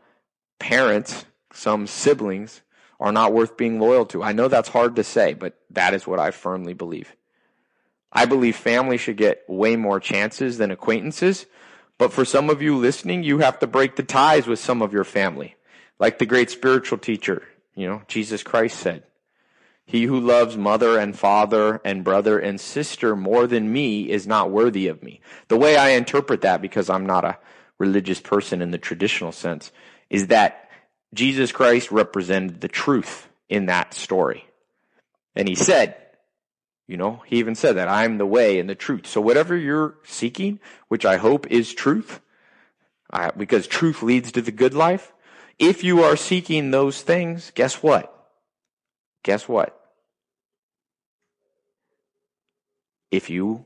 parents, 0.59 1.25
some 1.52 1.87
siblings 1.87 2.62
are 2.99 3.12
not 3.12 3.32
worth 3.32 3.56
being 3.56 3.80
loyal 3.80 4.06
to. 4.06 4.23
I 4.23 4.32
know 4.32 4.49
that's 4.49 4.68
hard 4.68 4.97
to 4.97 5.04
say, 5.04 5.35
but 5.35 5.59
that 5.71 5.94
is 5.94 6.06
what 6.06 6.18
I 6.18 6.30
firmly 6.30 6.75
believe. 6.75 7.14
I 8.12 8.26
believe 8.26 8.56
family 8.56 8.99
should 8.99 9.16
get 9.16 9.42
way 9.49 9.76
more 9.76 9.99
chances 9.99 10.59
than 10.59 10.71
acquaintances. 10.71 11.47
But 12.02 12.12
for 12.12 12.25
some 12.25 12.50
of 12.50 12.61
you 12.61 12.76
listening, 12.78 13.23
you 13.23 13.38
have 13.38 13.61
to 13.61 13.68
break 13.68 13.94
the 13.94 14.02
ties 14.02 14.49
with 14.49 14.59
some 14.59 14.82
of 14.82 14.92
your 14.92 15.04
family. 15.04 15.54
Like 16.00 16.18
the 16.18 16.26
great 16.26 16.50
spiritual 16.50 16.99
teacher, 16.99 17.44
you 17.76 17.87
know, 17.87 18.02
Jesus 18.09 18.42
Christ 18.42 18.80
said, 18.80 19.04
he 19.87 20.02
who 20.02 20.18
loves 20.18 20.56
mother 20.56 20.99
and 20.99 21.16
father 21.16 21.80
and 21.85 22.02
brother 22.02 22.40
and 22.40 22.61
sister 22.61 23.14
more 23.14 23.47
than 23.47 23.73
me 23.73 24.11
is 24.11 24.26
not 24.26 24.50
worthy 24.50 24.88
of 24.88 25.00
me. 25.00 25.21
The 25.47 25.56
way 25.56 25.76
I 25.76 25.90
interpret 25.90 26.40
that, 26.40 26.61
because 26.61 26.90
I'm 26.90 27.06
not 27.06 27.25
a 27.25 27.38
religious 27.78 28.18
person 28.18 28.62
in 28.62 28.73
the 28.73 28.78
traditional 28.78 29.30
sense, 29.30 29.71
is 30.11 30.26
that 30.26 30.71
Jesus 31.14 31.52
Christ 31.52 31.92
represented 31.92 32.61
the 32.61 32.66
truth 32.66 33.28
in 33.49 33.66
that 33.66 33.94
story. 33.94 34.44
And 35.37 35.49
he 35.49 35.54
said, 35.54 36.01
you 36.92 36.99
know, 36.99 37.22
he 37.25 37.38
even 37.38 37.54
said 37.54 37.76
that 37.76 37.88
I'm 37.88 38.18
the 38.18 38.26
way 38.26 38.58
and 38.58 38.68
the 38.68 38.75
truth. 38.75 39.06
So 39.06 39.18
whatever 39.18 39.56
you're 39.56 39.94
seeking, 40.04 40.61
which 40.88 41.06
I 41.06 41.16
hope 41.16 41.50
is 41.50 41.72
truth, 41.72 42.20
uh, 43.11 43.30
because 43.34 43.66
truth 43.66 44.02
leads 44.02 44.30
to 44.32 44.42
the 44.42 44.52
good 44.52 44.75
life. 44.75 45.14
If 45.58 45.82
you 45.82 46.02
are 46.02 46.16
seeking 46.16 46.70
those 46.70 47.00
things, 47.00 47.50
guess 47.54 47.82
what? 47.82 48.14
Guess 49.22 49.49
what? 49.49 49.80
If 53.11 53.30
you 53.30 53.64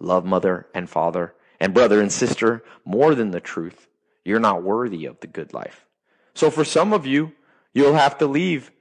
love 0.00 0.24
mother 0.24 0.66
and 0.74 0.90
father 0.90 1.34
and 1.60 1.72
brother 1.72 2.00
and 2.00 2.10
sister 2.10 2.64
more 2.84 3.14
than 3.14 3.30
the 3.30 3.40
truth, 3.40 3.86
you're 4.24 4.40
not 4.40 4.64
worthy 4.64 5.06
of 5.06 5.20
the 5.20 5.28
good 5.28 5.54
life. 5.54 5.86
So 6.34 6.50
for 6.50 6.64
some 6.64 6.92
of 6.92 7.06
you, 7.06 7.30
you'll 7.72 7.94
have 7.94 8.18
to 8.18 8.26
leave 8.26 8.72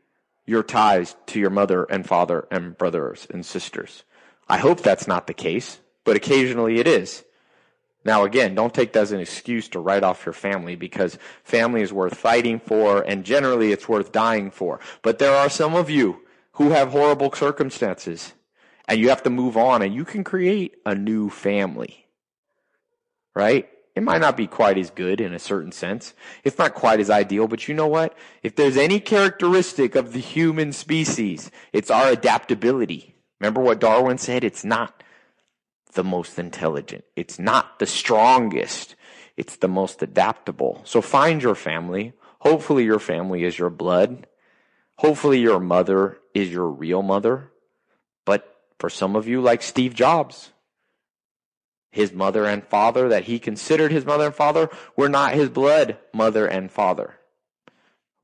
your 0.48 0.64
ties 0.64 1.16
to 1.28 1.40
your 1.40 1.52
mother 1.52 1.84
and 1.84 2.08
father 2.08 2.48
and 2.50 2.76
brothers 2.76 3.28
and 3.30 3.46
sisters. 3.46 4.04
I 4.50 4.58
hope 4.58 4.82
that's 4.82 5.08
not 5.08 5.28
the 5.28 5.34
case, 5.34 5.80
but 6.06 6.16
occasionally 6.16 6.80
it 6.80 6.88
is. 6.88 7.24
Now 8.06 8.24
again, 8.24 8.56
don't 8.56 8.74
take 8.74 8.94
that 8.94 9.02
as 9.02 9.12
an 9.12 9.20
excuse 9.20 9.68
to 9.70 9.80
write 9.80 10.04
off 10.04 10.26
your 10.26 10.34
family 10.34 10.78
because 10.78 11.20
family 11.44 11.82
is 11.82 11.92
worth 11.92 12.16
fighting 12.16 12.60
for 12.60 13.02
and 13.02 13.26
generally 13.26 13.74
it's 13.74 13.90
worth 13.90 14.14
dying 14.14 14.50
for. 14.50 14.80
But 15.02 15.20
there 15.20 15.36
are 15.36 15.50
some 15.50 15.76
of 15.76 15.90
you 15.90 16.22
who 16.54 16.70
have 16.70 16.92
horrible 16.92 17.34
circumstances 17.34 18.34
and 18.88 18.98
you 18.98 19.10
have 19.10 19.24
to 19.24 19.30
move 19.30 19.58
on 19.58 19.82
and 19.82 19.94
you 19.94 20.06
can 20.06 20.24
create 20.24 20.78
a 20.86 20.96
new 20.96 21.30
family. 21.30 22.08
Right? 23.36 23.70
It 23.98 24.04
might 24.04 24.22
not 24.22 24.38
be 24.38 24.46
quite 24.46 24.78
as 24.78 24.92
good 24.92 25.20
in 25.20 25.34
a 25.34 25.40
certain 25.40 25.72
sense. 25.72 26.14
It's 26.44 26.60
not 26.60 26.76
quite 26.76 27.00
as 27.00 27.10
ideal, 27.10 27.48
but 27.48 27.68
you 27.68 27.74
know 27.74 27.88
what? 27.88 28.16
If 28.44 28.56
there's 28.56 28.78
any 28.78 29.00
characteristic 29.00 29.96
of 29.96 30.14
the 30.14 30.20
human 30.20 30.72
species, 30.72 31.50
it's 31.74 31.90
our 31.90 32.10
adaptability. 32.10 33.16
Remember 33.40 33.60
what 33.60 33.80
Darwin 33.80 34.20
said? 34.20 34.44
It's 34.44 34.64
not 34.64 35.02
the 35.94 36.04
most 36.04 36.38
intelligent. 36.38 37.06
It's 37.16 37.40
not 37.40 37.80
the 37.80 37.88
strongest. 37.88 38.96
It's 39.36 39.56
the 39.56 39.68
most 39.68 40.04
adaptable. 40.04 40.82
So 40.84 41.02
find 41.02 41.42
your 41.42 41.56
family. 41.56 42.14
Hopefully 42.42 42.84
your 42.84 43.00
family 43.00 43.46
is 43.46 43.58
your 43.58 43.72
blood. 43.72 44.28
Hopefully 44.98 45.40
your 45.40 45.60
mother 45.60 46.20
is 46.36 46.52
your 46.52 46.70
real 46.70 47.02
mother. 47.02 47.52
But 48.26 48.48
for 48.78 48.92
some 48.92 49.16
of 49.16 49.28
you, 49.28 49.42
like 49.42 49.64
Steve 49.64 49.96
Jobs, 49.96 50.52
his 51.98 52.14
mother 52.14 52.46
and 52.46 52.64
father 52.64 53.10
that 53.10 53.24
he 53.24 53.40
considered 53.40 53.92
his 53.92 54.06
mother 54.06 54.28
and 54.28 54.36
father 54.36 54.70
were 54.96 55.10
not 55.10 55.34
his 55.34 55.50
blood 55.50 55.98
mother 56.14 56.46
and 56.46 56.72
father. 56.72 57.16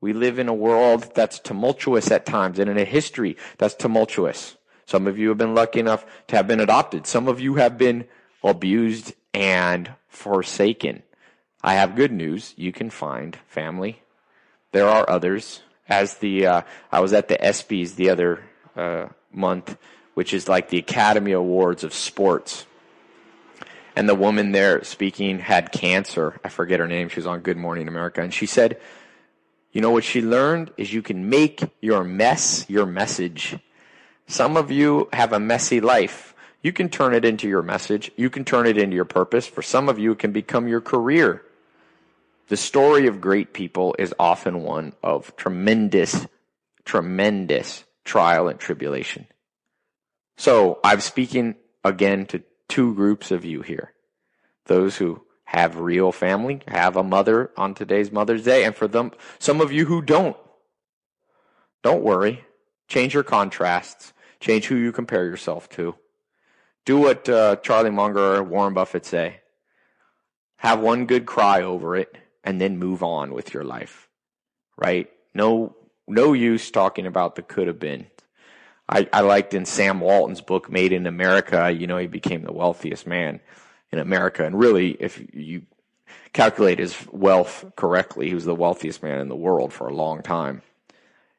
We 0.00 0.12
live 0.12 0.38
in 0.38 0.48
a 0.48 0.54
world 0.54 1.12
that's 1.14 1.40
tumultuous 1.40 2.10
at 2.12 2.24
times 2.24 2.60
and 2.60 2.70
in 2.70 2.78
a 2.78 2.84
history 2.84 3.36
that's 3.58 3.74
tumultuous. 3.74 4.56
Some 4.86 5.08
of 5.08 5.18
you 5.18 5.28
have 5.30 5.38
been 5.38 5.56
lucky 5.56 5.80
enough 5.80 6.06
to 6.28 6.36
have 6.36 6.46
been 6.46 6.60
adopted. 6.60 7.04
Some 7.06 7.26
of 7.26 7.40
you 7.40 7.56
have 7.56 7.76
been 7.76 8.06
abused 8.44 9.12
and 9.32 9.90
forsaken. 10.06 11.02
I 11.60 11.74
have 11.74 11.96
good 11.96 12.12
news. 12.12 12.54
You 12.56 12.70
can 12.70 12.90
find 12.90 13.36
family. 13.48 14.02
There 14.70 14.88
are 14.88 15.08
others. 15.10 15.62
As 15.88 16.14
the, 16.18 16.46
uh, 16.46 16.62
I 16.92 17.00
was 17.00 17.12
at 17.12 17.26
the 17.26 17.38
ESPYs 17.38 17.96
the 17.96 18.10
other, 18.10 18.44
uh, 18.76 19.08
month, 19.32 19.76
which 20.14 20.32
is 20.32 20.48
like 20.48 20.68
the 20.68 20.78
Academy 20.78 21.32
Awards 21.32 21.82
of 21.82 21.92
sports 21.92 22.66
and 23.96 24.08
the 24.08 24.14
woman 24.14 24.52
there 24.52 24.82
speaking 24.84 25.38
had 25.38 25.72
cancer. 25.72 26.38
I 26.44 26.48
forget 26.48 26.80
her 26.80 26.88
name. 26.88 27.08
She 27.08 27.16
was 27.16 27.26
on 27.26 27.40
Good 27.40 27.56
Morning 27.56 27.88
America. 27.88 28.22
And 28.22 28.34
she 28.34 28.46
said, 28.46 28.80
you 29.72 29.80
know 29.80 29.90
what 29.90 30.04
she 30.04 30.22
learned 30.22 30.70
is 30.76 30.92
you 30.92 31.02
can 31.02 31.28
make 31.28 31.62
your 31.80 32.04
mess 32.04 32.64
your 32.68 32.86
message. 32.86 33.58
Some 34.26 34.56
of 34.56 34.70
you 34.70 35.08
have 35.12 35.32
a 35.32 35.40
messy 35.40 35.80
life. 35.80 36.34
You 36.62 36.72
can 36.72 36.88
turn 36.88 37.12
it 37.12 37.24
into 37.24 37.48
your 37.48 37.62
message. 37.62 38.10
You 38.16 38.30
can 38.30 38.44
turn 38.44 38.66
it 38.66 38.78
into 38.78 38.94
your 38.94 39.04
purpose. 39.04 39.46
For 39.46 39.62
some 39.62 39.88
of 39.88 39.98
you, 39.98 40.12
it 40.12 40.18
can 40.18 40.32
become 40.32 40.66
your 40.66 40.80
career. 40.80 41.42
The 42.48 42.56
story 42.56 43.06
of 43.06 43.20
great 43.20 43.52
people 43.52 43.94
is 43.98 44.14
often 44.18 44.62
one 44.62 44.92
of 45.02 45.34
tremendous, 45.36 46.26
tremendous 46.84 47.84
trial 48.04 48.48
and 48.48 48.58
tribulation. 48.58 49.26
So 50.36 50.78
I'm 50.84 51.00
speaking 51.00 51.56
again 51.84 52.26
to 52.26 52.42
two 52.68 52.94
groups 52.94 53.30
of 53.30 53.44
you 53.44 53.62
here. 53.62 53.92
Those 54.66 54.96
who 54.96 55.22
have 55.44 55.78
real 55.78 56.10
family, 56.10 56.60
have 56.66 56.96
a 56.96 57.02
mother 57.02 57.50
on 57.56 57.74
today's 57.74 58.10
Mother's 58.10 58.44
Day, 58.44 58.64
and 58.64 58.74
for 58.74 58.88
them, 58.88 59.12
some 59.38 59.60
of 59.60 59.72
you 59.72 59.86
who 59.86 60.02
don't. 60.02 60.36
Don't 61.82 62.02
worry. 62.02 62.44
Change 62.88 63.14
your 63.14 63.22
contrasts. 63.22 64.12
Change 64.40 64.66
who 64.66 64.76
you 64.76 64.90
compare 64.90 65.26
yourself 65.26 65.68
to. 65.70 65.94
Do 66.84 66.98
what 66.98 67.28
uh, 67.28 67.56
Charlie 67.56 67.90
Munger 67.90 68.36
or 68.36 68.42
Warren 68.42 68.74
Buffett 68.74 69.06
say. 69.06 69.40
Have 70.56 70.80
one 70.80 71.06
good 71.06 71.26
cry 71.26 71.62
over 71.62 71.94
it, 71.96 72.16
and 72.42 72.60
then 72.60 72.78
move 72.78 73.02
on 73.02 73.32
with 73.32 73.54
your 73.54 73.64
life. 73.64 74.08
Right? 74.76 75.10
No, 75.34 75.76
no 76.08 76.32
use 76.32 76.70
talking 76.70 77.06
about 77.06 77.36
the 77.36 77.42
could 77.42 77.66
have 77.68 77.78
been. 77.78 78.06
I, 78.88 79.08
I 79.12 79.20
liked 79.20 79.54
in 79.54 79.64
Sam 79.64 80.00
Walton's 80.00 80.40
book, 80.40 80.70
Made 80.70 80.92
in 80.92 81.06
America, 81.06 81.70
you 81.70 81.86
know, 81.86 81.96
he 81.96 82.06
became 82.06 82.42
the 82.42 82.52
wealthiest 82.52 83.06
man 83.06 83.40
in 83.90 83.98
America. 83.98 84.44
And 84.44 84.58
really, 84.58 84.90
if 85.00 85.22
you 85.32 85.62
calculate 86.32 86.78
his 86.78 86.94
wealth 87.10 87.64
correctly, 87.76 88.28
he 88.28 88.34
was 88.34 88.44
the 88.44 88.54
wealthiest 88.54 89.02
man 89.02 89.20
in 89.20 89.28
the 89.28 89.36
world 89.36 89.72
for 89.72 89.88
a 89.88 89.94
long 89.94 90.22
time. 90.22 90.62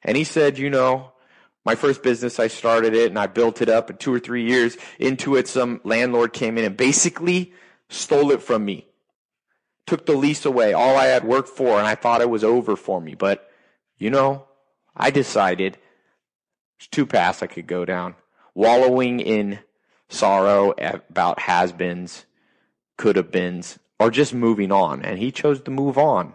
And 0.01 0.17
he 0.17 0.23
said, 0.23 0.57
you 0.57 0.69
know, 0.69 1.11
my 1.65 1.75
first 1.75 2.03
business, 2.03 2.39
I 2.39 2.47
started 2.47 2.93
it 2.93 3.09
and 3.09 3.19
I 3.19 3.27
built 3.27 3.61
it 3.61 3.69
up 3.69 3.89
in 3.89 3.97
two 3.97 4.13
or 4.13 4.19
three 4.19 4.47
years 4.47 4.77
into 4.99 5.35
it. 5.35 5.47
Some 5.47 5.81
landlord 5.83 6.31
came 6.33 6.57
in 6.57 6.65
and 6.65 6.77
basically 6.77 7.53
stole 7.89 8.31
it 8.31 8.41
from 8.41 8.65
me, 8.65 8.87
took 9.85 10.05
the 10.05 10.15
lease 10.15 10.45
away, 10.45 10.73
all 10.73 10.95
I 10.95 11.05
had 11.05 11.23
worked 11.23 11.49
for, 11.49 11.77
and 11.77 11.87
I 11.87 11.95
thought 11.95 12.21
it 12.21 12.29
was 12.29 12.43
over 12.43 12.75
for 12.75 13.01
me. 13.01 13.15
But, 13.15 13.49
you 13.97 14.09
know, 14.09 14.47
I 14.95 15.09
decided 15.11 15.77
there's 16.77 16.87
two 16.87 17.05
paths 17.05 17.41
I 17.41 17.47
could 17.47 17.67
go 17.67 17.85
down. 17.85 18.15
Wallowing 18.53 19.19
in 19.19 19.59
sorrow 20.09 20.73
about 21.09 21.39
has-beens, 21.39 22.25
could-have-beens, 22.97 23.79
or 23.99 24.11
just 24.11 24.33
moving 24.33 24.71
on. 24.71 25.03
And 25.03 25.19
he 25.19 25.31
chose 25.31 25.61
to 25.61 25.71
move 25.71 25.97
on, 25.97 26.33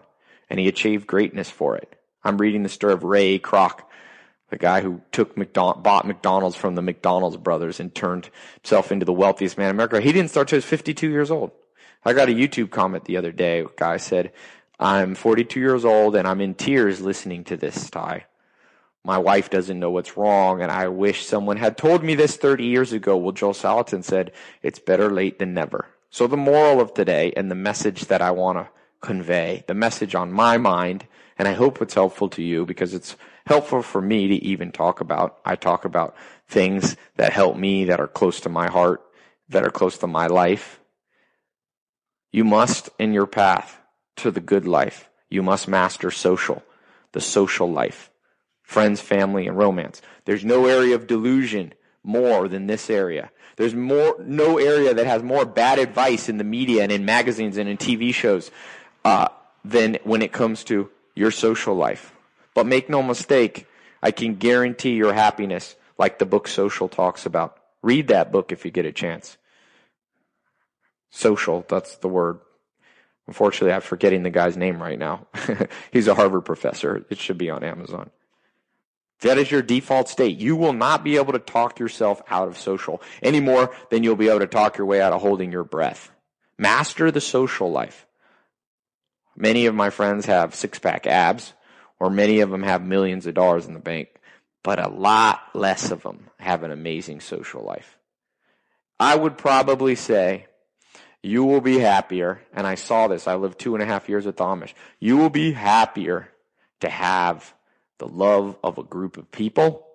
and 0.49 0.59
he 0.59 0.67
achieved 0.67 1.07
greatness 1.07 1.49
for 1.49 1.75
it. 1.75 1.95
I'm 2.23 2.37
reading 2.37 2.63
the 2.63 2.69
story 2.69 2.93
of 2.93 3.03
Ray 3.03 3.39
Kroc, 3.39 3.81
the 4.49 4.57
guy 4.57 4.81
who 4.81 5.01
took 5.11 5.37
McDonald, 5.37 5.83
bought 5.83 6.05
McDonald's 6.05 6.55
from 6.55 6.75
the 6.75 6.81
McDonald's 6.81 7.37
brothers 7.37 7.79
and 7.79 7.93
turned 7.93 8.29
himself 8.61 8.91
into 8.91 9.05
the 9.05 9.13
wealthiest 9.13 9.57
man 9.57 9.69
in 9.69 9.75
America. 9.75 10.01
He 10.01 10.11
didn't 10.11 10.29
start 10.29 10.49
till 10.49 10.57
he 10.57 10.59
was 10.59 10.65
52 10.65 11.09
years 11.09 11.31
old. 11.31 11.51
I 12.03 12.13
got 12.13 12.29
a 12.29 12.33
YouTube 12.33 12.69
comment 12.69 13.05
the 13.05 13.17
other 13.17 13.31
day. 13.31 13.61
A 13.61 13.67
guy 13.77 13.97
said, 13.97 14.33
I'm 14.79 15.15
42 15.15 15.59
years 15.59 15.85
old 15.85 16.15
and 16.15 16.27
I'm 16.27 16.41
in 16.41 16.55
tears 16.55 16.99
listening 16.99 17.43
to 17.45 17.57
this, 17.57 17.89
Ty 17.89 18.25
my 19.03 19.17
wife 19.17 19.49
doesn't 19.49 19.79
know 19.79 19.91
what's 19.91 20.15
wrong 20.15 20.61
and 20.61 20.71
I 20.71 20.87
wish 20.87 21.25
someone 21.25 21.57
had 21.57 21.77
told 21.77 22.03
me 22.03 22.15
this 22.15 22.37
30 22.37 22.65
years 22.65 22.93
ago. 22.93 23.17
Well, 23.17 23.31
Joel 23.31 23.53
Salatin 23.53 24.03
said, 24.03 24.31
it's 24.61 24.79
better 24.79 25.09
late 25.09 25.39
than 25.39 25.53
never. 25.53 25.87
So 26.09 26.27
the 26.27 26.37
moral 26.37 26.79
of 26.79 26.93
today 26.93 27.33
and 27.35 27.49
the 27.49 27.55
message 27.55 28.05
that 28.05 28.21
I 28.21 28.31
want 28.31 28.59
to 28.59 28.69
convey, 29.01 29.63
the 29.67 29.73
message 29.73 30.13
on 30.13 30.31
my 30.31 30.57
mind, 30.57 31.07
and 31.37 31.47
I 31.47 31.53
hope 31.53 31.81
it's 31.81 31.95
helpful 31.95 32.29
to 32.29 32.43
you 32.43 32.65
because 32.65 32.93
it's 32.93 33.15
helpful 33.47 33.81
for 33.81 34.01
me 34.01 34.27
to 34.27 34.35
even 34.35 34.71
talk 34.71 35.01
about. 35.01 35.39
I 35.43 35.55
talk 35.55 35.85
about 35.85 36.15
things 36.47 36.95
that 37.15 37.33
help 37.33 37.57
me, 37.57 37.85
that 37.85 37.99
are 37.99 38.07
close 38.07 38.41
to 38.41 38.49
my 38.49 38.69
heart, 38.69 39.01
that 39.49 39.65
are 39.65 39.71
close 39.71 39.97
to 39.99 40.07
my 40.07 40.27
life. 40.27 40.79
You 42.31 42.43
must, 42.43 42.89
in 42.99 43.13
your 43.13 43.25
path 43.25 43.79
to 44.17 44.29
the 44.29 44.39
good 44.39 44.67
life, 44.67 45.09
you 45.29 45.41
must 45.41 45.67
master 45.67 46.11
social, 46.11 46.61
the 47.13 47.21
social 47.21 47.71
life 47.71 48.11
friends, 48.71 49.01
family, 49.01 49.47
and 49.47 49.57
romance. 49.57 50.01
There's 50.23 50.45
no 50.45 50.65
area 50.65 50.95
of 50.95 51.05
delusion 51.05 51.73
more 52.03 52.47
than 52.47 52.67
this 52.67 52.89
area. 52.89 53.29
There's 53.57 53.75
more, 53.75 54.15
no 54.23 54.57
area 54.57 54.93
that 54.93 55.05
has 55.05 55.21
more 55.21 55.43
bad 55.43 55.77
advice 55.77 56.29
in 56.29 56.37
the 56.37 56.45
media 56.45 56.81
and 56.81 56.91
in 56.91 57.03
magazines 57.03 57.57
and 57.57 57.67
in 57.67 57.77
TV 57.77 58.13
shows 58.13 58.49
uh, 59.03 59.27
than 59.65 59.97
when 60.05 60.21
it 60.21 60.31
comes 60.31 60.63
to 60.65 60.89
your 61.15 61.31
social 61.31 61.75
life. 61.75 62.15
But 62.53 62.65
make 62.65 62.89
no 62.89 63.03
mistake, 63.03 63.67
I 64.01 64.11
can 64.11 64.35
guarantee 64.35 64.93
your 64.93 65.13
happiness 65.13 65.75
like 65.97 66.17
the 66.17 66.25
book 66.25 66.47
Social 66.47 66.87
talks 66.87 67.25
about. 67.25 67.57
Read 67.83 68.07
that 68.07 68.31
book 68.31 68.53
if 68.53 68.63
you 68.63 68.71
get 68.71 68.85
a 68.85 68.93
chance. 68.93 69.37
Social, 71.09 71.65
that's 71.67 71.97
the 71.97 72.07
word. 72.07 72.39
Unfortunately, 73.27 73.73
I'm 73.73 73.81
forgetting 73.81 74.23
the 74.23 74.29
guy's 74.29 74.55
name 74.55 74.81
right 74.81 74.97
now. 74.97 75.27
He's 75.91 76.07
a 76.07 76.15
Harvard 76.15 76.45
professor. 76.45 77.05
It 77.09 77.17
should 77.17 77.37
be 77.37 77.49
on 77.49 77.65
Amazon. 77.65 78.11
That 79.21 79.37
is 79.37 79.51
your 79.51 79.61
default 79.61 80.09
state. 80.09 80.39
You 80.39 80.55
will 80.55 80.73
not 80.73 81.03
be 81.03 81.17
able 81.17 81.33
to 81.33 81.39
talk 81.39 81.79
yourself 81.79 82.21
out 82.29 82.47
of 82.47 82.57
social 82.57 83.01
any 83.21 83.39
more 83.39 83.73
than 83.89 84.03
you'll 84.03 84.15
be 84.15 84.29
able 84.29 84.39
to 84.39 84.47
talk 84.47 84.77
your 84.77 84.87
way 84.87 85.01
out 85.01 85.13
of 85.13 85.21
holding 85.21 85.51
your 85.51 85.63
breath. 85.63 86.11
Master 86.57 87.11
the 87.11 87.21
social 87.21 87.71
life. 87.71 88.05
Many 89.35 89.67
of 89.67 89.75
my 89.75 89.89
friends 89.89 90.25
have 90.25 90.53
six 90.55 90.79
pack 90.79 91.07
abs, 91.07 91.53
or 91.99 92.09
many 92.09 92.39
of 92.41 92.49
them 92.49 92.63
have 92.63 92.83
millions 92.83 93.25
of 93.27 93.33
dollars 93.33 93.65
in 93.65 93.73
the 93.73 93.79
bank, 93.79 94.09
but 94.63 94.79
a 94.79 94.89
lot 94.89 95.41
less 95.53 95.91
of 95.91 96.03
them 96.03 96.29
have 96.39 96.63
an 96.63 96.71
amazing 96.71 97.21
social 97.21 97.63
life. 97.63 97.97
I 98.99 99.15
would 99.15 99.37
probably 99.37 99.95
say 99.95 100.47
you 101.23 101.43
will 101.43 101.61
be 101.61 101.79
happier, 101.79 102.41
and 102.53 102.65
I 102.65 102.75
saw 102.75 103.07
this. 103.07 103.27
I 103.27 103.35
lived 103.35 103.59
two 103.59 103.75
and 103.75 103.83
a 103.83 103.87
half 103.87 104.09
years 104.09 104.25
with 104.25 104.37
Amish. 104.37 104.73
You 104.99 105.17
will 105.17 105.29
be 105.29 105.51
happier 105.53 106.29
to 106.81 106.89
have 106.89 107.53
the 108.01 108.07
love 108.07 108.57
of 108.63 108.79
a 108.79 108.83
group 108.83 109.15
of 109.15 109.31
people, 109.31 109.85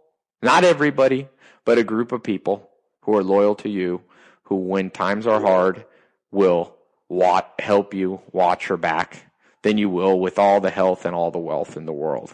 not 0.40 0.62
everybody, 0.62 1.28
but 1.64 1.76
a 1.76 1.82
group 1.82 2.12
of 2.12 2.22
people 2.22 2.70
who 3.00 3.16
are 3.16 3.24
loyal 3.24 3.56
to 3.56 3.68
you, 3.68 4.00
who 4.44 4.54
when 4.54 4.90
times 4.90 5.26
are 5.26 5.40
hard 5.40 5.84
will 6.30 6.76
watch, 7.08 7.46
help 7.58 7.92
you 7.94 8.20
watch 8.30 8.68
your 8.68 8.78
back 8.78 9.24
than 9.62 9.76
you 9.76 9.90
will 9.90 10.20
with 10.20 10.38
all 10.38 10.60
the 10.60 10.70
health 10.70 11.04
and 11.04 11.16
all 11.16 11.32
the 11.32 11.38
wealth 11.40 11.76
in 11.76 11.84
the 11.84 11.92
world. 11.92 12.32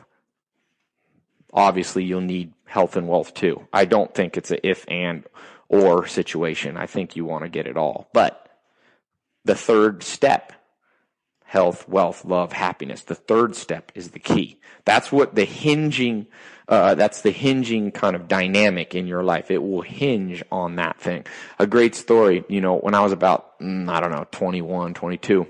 Obviously, 1.54 2.04
you'll 2.04 2.20
need 2.20 2.52
health 2.66 2.94
and 2.94 3.08
wealth 3.08 3.32
too. 3.32 3.66
I 3.72 3.86
don't 3.86 4.14
think 4.14 4.36
it's 4.36 4.50
a 4.50 4.66
if 4.66 4.84
and 4.88 5.24
or 5.70 6.06
situation. 6.06 6.76
I 6.76 6.84
think 6.84 7.16
you 7.16 7.24
want 7.24 7.44
to 7.44 7.48
get 7.48 7.66
it 7.66 7.78
all. 7.78 8.10
But 8.12 8.46
the 9.46 9.54
third 9.54 10.02
step 10.02 10.52
health, 11.52 11.86
wealth, 11.86 12.24
love, 12.24 12.50
happiness. 12.50 13.02
The 13.02 13.14
third 13.14 13.54
step 13.54 13.92
is 13.94 14.12
the 14.12 14.18
key. 14.18 14.58
That's 14.86 15.12
what 15.12 15.34
the 15.34 15.44
hinging, 15.44 16.26
uh, 16.66 16.94
that's 16.94 17.20
the 17.20 17.30
hinging 17.30 17.90
kind 17.90 18.16
of 18.16 18.26
dynamic 18.26 18.94
in 18.94 19.06
your 19.06 19.22
life. 19.22 19.50
It 19.50 19.62
will 19.62 19.82
hinge 19.82 20.42
on 20.50 20.76
that 20.76 20.98
thing. 20.98 21.26
A 21.58 21.66
great 21.66 21.94
story, 21.94 22.42
you 22.48 22.62
know, 22.62 22.78
when 22.78 22.94
I 22.94 23.02
was 23.02 23.12
about, 23.12 23.60
mm, 23.60 23.86
I 23.86 24.00
don't 24.00 24.12
know, 24.12 24.26
21, 24.30 24.94
22, 24.94 25.46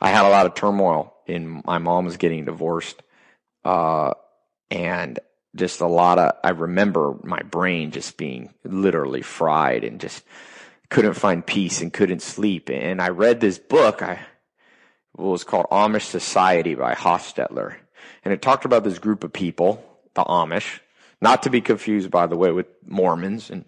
I 0.00 0.10
had 0.10 0.26
a 0.26 0.28
lot 0.28 0.46
of 0.46 0.54
turmoil 0.54 1.12
in 1.26 1.60
my 1.64 1.78
mom 1.78 2.04
was 2.04 2.16
getting 2.16 2.44
divorced. 2.44 3.02
Uh, 3.64 4.14
and 4.70 5.18
just 5.56 5.80
a 5.80 5.88
lot 5.88 6.20
of, 6.20 6.36
I 6.44 6.50
remember 6.50 7.16
my 7.24 7.42
brain 7.42 7.90
just 7.90 8.16
being 8.16 8.54
literally 8.62 9.22
fried 9.22 9.82
and 9.82 10.00
just 10.00 10.22
couldn't 10.88 11.14
find 11.14 11.44
peace 11.44 11.80
and 11.80 11.92
couldn't 11.92 12.22
sleep. 12.22 12.70
And 12.70 13.02
I 13.02 13.08
read 13.08 13.40
this 13.40 13.58
book. 13.58 14.00
I, 14.00 14.20
what 15.14 15.30
was 15.30 15.44
called 15.44 15.66
Amish 15.70 16.06
Society 16.06 16.74
by 16.74 16.94
Hostetler. 16.94 17.76
And 18.24 18.34
it 18.34 18.42
talked 18.42 18.64
about 18.64 18.84
this 18.84 18.98
group 18.98 19.24
of 19.24 19.32
people, 19.32 19.84
the 20.14 20.24
Amish, 20.24 20.80
not 21.20 21.44
to 21.44 21.50
be 21.50 21.60
confused, 21.60 22.10
by 22.10 22.26
the 22.26 22.36
way, 22.36 22.50
with 22.50 22.66
Mormons. 22.86 23.50
And 23.50 23.64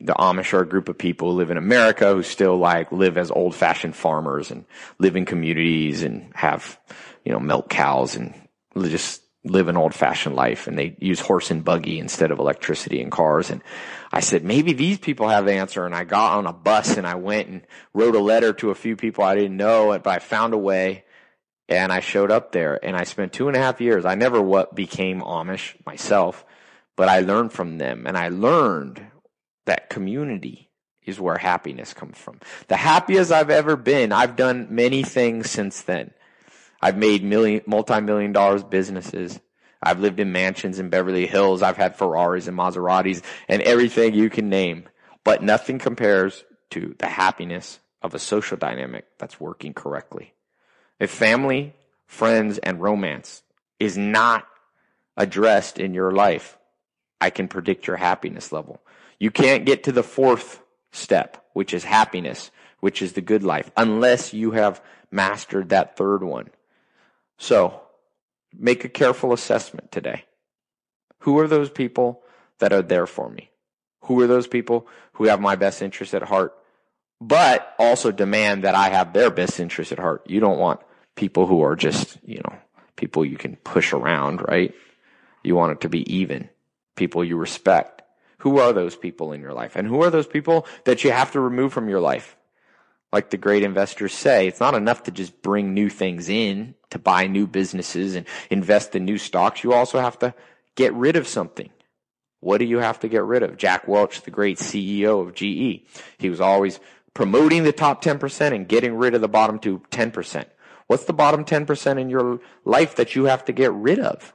the 0.00 0.14
Amish 0.14 0.52
are 0.52 0.62
a 0.62 0.68
group 0.68 0.88
of 0.88 0.98
people 0.98 1.30
who 1.30 1.36
live 1.36 1.50
in 1.50 1.56
America 1.56 2.12
who 2.12 2.22
still 2.22 2.56
like 2.56 2.90
live 2.92 3.16
as 3.16 3.30
old 3.30 3.54
fashioned 3.54 3.96
farmers 3.96 4.50
and 4.50 4.64
live 4.98 5.16
in 5.16 5.24
communities 5.24 6.02
and 6.02 6.32
have, 6.34 6.78
you 7.24 7.32
know, 7.32 7.40
milk 7.40 7.68
cows 7.68 8.16
and 8.16 8.34
just 8.76 9.22
live 9.44 9.68
an 9.68 9.76
old 9.76 9.94
fashioned 9.94 10.36
life. 10.36 10.66
And 10.66 10.78
they 10.78 10.96
use 11.00 11.20
horse 11.20 11.50
and 11.50 11.64
buggy 11.64 11.98
instead 11.98 12.30
of 12.30 12.38
electricity 12.38 13.02
and 13.02 13.10
cars. 13.10 13.50
And 13.50 13.62
I 14.12 14.20
said, 14.20 14.44
maybe 14.44 14.72
these 14.72 14.98
people 14.98 15.28
have 15.28 15.46
the 15.46 15.54
answer. 15.54 15.84
And 15.84 15.94
I 15.94 16.04
got 16.04 16.38
on 16.38 16.46
a 16.46 16.52
bus 16.52 16.96
and 16.96 17.06
I 17.06 17.16
went 17.16 17.48
and 17.48 17.62
wrote 17.94 18.14
a 18.14 18.20
letter 18.20 18.52
to 18.54 18.70
a 18.70 18.74
few 18.74 18.96
people 18.96 19.24
I 19.24 19.34
didn't 19.34 19.56
know, 19.56 19.98
but 19.98 20.10
I 20.10 20.18
found 20.18 20.54
a 20.54 20.58
way 20.58 21.04
and 21.68 21.92
I 21.92 22.00
showed 22.00 22.30
up 22.30 22.52
there 22.52 22.84
and 22.84 22.96
I 22.96 23.04
spent 23.04 23.32
two 23.32 23.48
and 23.48 23.56
a 23.56 23.60
half 23.60 23.80
years. 23.80 24.04
I 24.04 24.14
never 24.14 24.40
what 24.40 24.74
became 24.74 25.20
Amish 25.20 25.74
myself, 25.86 26.44
but 26.96 27.08
I 27.08 27.20
learned 27.20 27.52
from 27.52 27.78
them 27.78 28.06
and 28.06 28.16
I 28.16 28.28
learned 28.28 29.04
that 29.66 29.90
community 29.90 30.70
is 31.04 31.20
where 31.20 31.38
happiness 31.38 31.94
comes 31.94 32.18
from. 32.18 32.38
The 32.68 32.76
happiest 32.76 33.32
I've 33.32 33.50
ever 33.50 33.76
been. 33.76 34.12
I've 34.12 34.36
done 34.36 34.68
many 34.70 35.02
things 35.02 35.50
since 35.50 35.82
then. 35.82 36.12
I've 36.82 36.98
made 36.98 37.22
million, 37.22 37.62
multi-million 37.66 38.32
dollars 38.32 38.64
businesses. 38.64 39.38
I've 39.82 40.00
lived 40.00 40.20
in 40.20 40.32
mansions 40.32 40.78
in 40.78 40.90
Beverly 40.90 41.26
Hills. 41.26 41.62
I've 41.62 41.76
had 41.76 41.96
Ferraris 41.96 42.48
and 42.48 42.58
Maseratis 42.58 43.22
and 43.48 43.62
everything 43.62 44.14
you 44.14 44.30
can 44.30 44.48
name. 44.48 44.84
But 45.24 45.42
nothing 45.42 45.78
compares 45.78 46.44
to 46.70 46.94
the 46.98 47.06
happiness 47.06 47.78
of 48.02 48.14
a 48.14 48.18
social 48.18 48.56
dynamic 48.56 49.06
that's 49.18 49.40
working 49.40 49.74
correctly. 49.74 50.34
If 50.98 51.10
family, 51.10 51.74
friends, 52.06 52.58
and 52.58 52.80
romance 52.80 53.42
is 53.78 53.96
not 53.96 54.46
addressed 55.16 55.78
in 55.78 55.94
your 55.94 56.10
life, 56.10 56.58
I 57.20 57.30
can 57.30 57.46
predict 57.46 57.86
your 57.86 57.96
happiness 57.96 58.50
level. 58.50 58.80
You 59.20 59.30
can't 59.30 59.64
get 59.64 59.84
to 59.84 59.92
the 59.92 60.02
fourth 60.02 60.60
step, 60.90 61.44
which 61.52 61.72
is 61.72 61.84
happiness, 61.84 62.50
which 62.80 63.02
is 63.02 63.12
the 63.12 63.20
good 63.20 63.44
life, 63.44 63.70
unless 63.76 64.34
you 64.34 64.52
have 64.52 64.82
mastered 65.12 65.68
that 65.68 65.96
third 65.96 66.24
one. 66.24 66.50
So 67.42 67.80
make 68.56 68.84
a 68.84 68.88
careful 68.88 69.32
assessment 69.32 69.90
today. 69.90 70.26
Who 71.22 71.40
are 71.40 71.48
those 71.48 71.70
people 71.70 72.22
that 72.60 72.72
are 72.72 72.82
there 72.82 73.04
for 73.04 73.28
me? 73.28 73.50
Who 74.02 74.20
are 74.20 74.28
those 74.28 74.46
people 74.46 74.86
who 75.14 75.24
have 75.24 75.40
my 75.40 75.56
best 75.56 75.82
interest 75.82 76.14
at 76.14 76.22
heart, 76.22 76.54
but 77.20 77.74
also 77.80 78.12
demand 78.12 78.62
that 78.62 78.76
I 78.76 78.90
have 78.90 79.12
their 79.12 79.28
best 79.28 79.58
interest 79.58 79.90
at 79.90 79.98
heart? 79.98 80.22
You 80.28 80.38
don't 80.38 80.60
want 80.60 80.82
people 81.16 81.48
who 81.48 81.62
are 81.62 81.74
just, 81.74 82.16
you 82.24 82.40
know, 82.44 82.54
people 82.94 83.24
you 83.24 83.36
can 83.36 83.56
push 83.56 83.92
around, 83.92 84.40
right? 84.46 84.72
You 85.42 85.56
want 85.56 85.72
it 85.72 85.80
to 85.80 85.88
be 85.88 86.14
even. 86.14 86.48
People 86.94 87.24
you 87.24 87.36
respect. 87.36 88.02
Who 88.38 88.60
are 88.60 88.72
those 88.72 88.94
people 88.94 89.32
in 89.32 89.40
your 89.40 89.52
life? 89.52 89.74
And 89.74 89.88
who 89.88 90.00
are 90.04 90.10
those 90.10 90.28
people 90.28 90.64
that 90.84 91.02
you 91.02 91.10
have 91.10 91.32
to 91.32 91.40
remove 91.40 91.72
from 91.72 91.88
your 91.88 92.00
life? 92.00 92.36
Like 93.12 93.30
the 93.30 93.36
great 93.36 93.62
investors 93.62 94.12
say, 94.12 94.46
it's 94.46 94.60
not 94.60 94.74
enough 94.74 95.02
to 95.04 95.10
just 95.10 95.42
bring 95.42 95.74
new 95.74 95.90
things 95.90 96.28
in 96.28 96.74
to 96.90 96.98
buy 96.98 97.26
new 97.26 97.46
businesses 97.46 98.14
and 98.14 98.26
invest 98.50 98.96
in 98.96 99.04
new 99.04 99.18
stocks. 99.18 99.62
You 99.62 99.72
also 99.72 100.00
have 100.00 100.18
to 100.20 100.34
get 100.74 100.94
rid 100.94 101.16
of 101.16 101.28
something. 101.28 101.70
What 102.40 102.58
do 102.58 102.64
you 102.64 102.78
have 102.78 103.00
to 103.00 103.08
get 103.08 103.22
rid 103.22 103.42
of? 103.42 103.56
Jack 103.56 103.86
Welch, 103.86 104.22
the 104.22 104.30
great 104.30 104.58
CEO 104.58 105.20
of 105.20 105.34
GE, 105.34 105.86
he 106.18 106.30
was 106.30 106.40
always 106.40 106.80
promoting 107.14 107.62
the 107.62 107.72
top 107.72 108.02
10% 108.02 108.54
and 108.54 108.66
getting 108.66 108.96
rid 108.96 109.14
of 109.14 109.20
the 109.20 109.28
bottom 109.28 109.58
10%. 109.58 110.44
What's 110.86 111.04
the 111.04 111.12
bottom 111.12 111.44
10% 111.44 112.00
in 112.00 112.10
your 112.10 112.40
life 112.64 112.96
that 112.96 113.14
you 113.14 113.24
have 113.24 113.44
to 113.44 113.52
get 113.52 113.72
rid 113.72 114.00
of? 114.00 114.34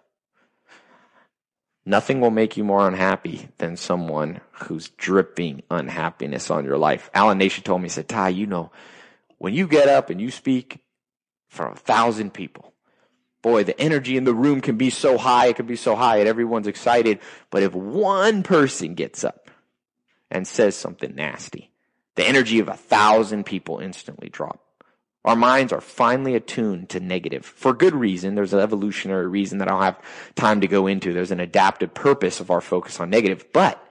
Nothing 1.88 2.20
will 2.20 2.32
make 2.32 2.58
you 2.58 2.66
more 2.66 2.86
unhappy 2.86 3.48
than 3.60 3.78
someone 3.78 4.42
who's 4.66 4.90
dripping 4.90 5.64
unhappiness 5.72 6.52
on 6.52 6.66
your 6.66 6.78
life. 6.78 7.10
Alan 7.14 7.38
Nation 7.38 7.64
told 7.64 7.82
me, 7.82 7.86
he 7.86 7.92
said, 7.92 8.10
Ty, 8.10 8.28
you 8.28 8.46
know, 8.46 8.74
when 9.38 9.54
you 9.54 9.68
get 9.68 9.88
up 9.88 10.10
and 10.10 10.20
you 10.20 10.30
speak 10.30 10.80
for 11.48 11.66
a 11.66 11.76
thousand 11.76 12.34
people, 12.34 12.74
boy, 13.42 13.64
the 13.64 13.80
energy 13.80 14.18
in 14.18 14.26
the 14.26 14.34
room 14.34 14.60
can 14.60 14.76
be 14.76 14.90
so 14.90 15.18
high, 15.18 15.48
it 15.48 15.56
can 15.56 15.66
be 15.66 15.78
so 15.78 15.96
high, 15.96 16.18
and 16.18 16.28
everyone's 16.28 16.68
excited. 16.68 17.20
But 17.52 17.64
if 17.64 17.74
one 17.74 18.44
person 18.44 18.94
gets 18.94 19.24
up 19.24 19.50
and 20.30 20.46
says 20.46 20.76
something 20.76 21.16
nasty, 21.16 21.72
the 22.16 22.28
energy 22.28 22.60
of 22.60 22.68
a 22.68 22.74
thousand 22.74 23.46
people 23.46 23.80
instantly 23.80 24.28
drop. 24.28 24.62
Our 25.28 25.36
minds 25.36 25.74
are 25.74 25.82
finely 25.82 26.36
attuned 26.36 26.88
to 26.92 27.02
negative 27.02 27.46
for 27.46 27.74
good 27.74 27.94
reason. 27.94 28.36
There's 28.36 28.54
an 28.54 28.62
evolutionary 28.62 29.28
reason 29.28 29.58
that 29.58 29.68
I 29.68 29.72
don't 29.72 29.84
have 29.84 30.02
time 30.36 30.62
to 30.62 30.68
go 30.68 30.88
into. 30.88 31.12
There's 31.12 31.32
an 31.32 31.42
adaptive 31.42 31.94
purpose 31.94 32.40
of 32.40 32.50
our 32.50 32.62
focus 32.62 33.02
on 33.02 33.10
negative, 33.10 33.46
but, 33.52 33.86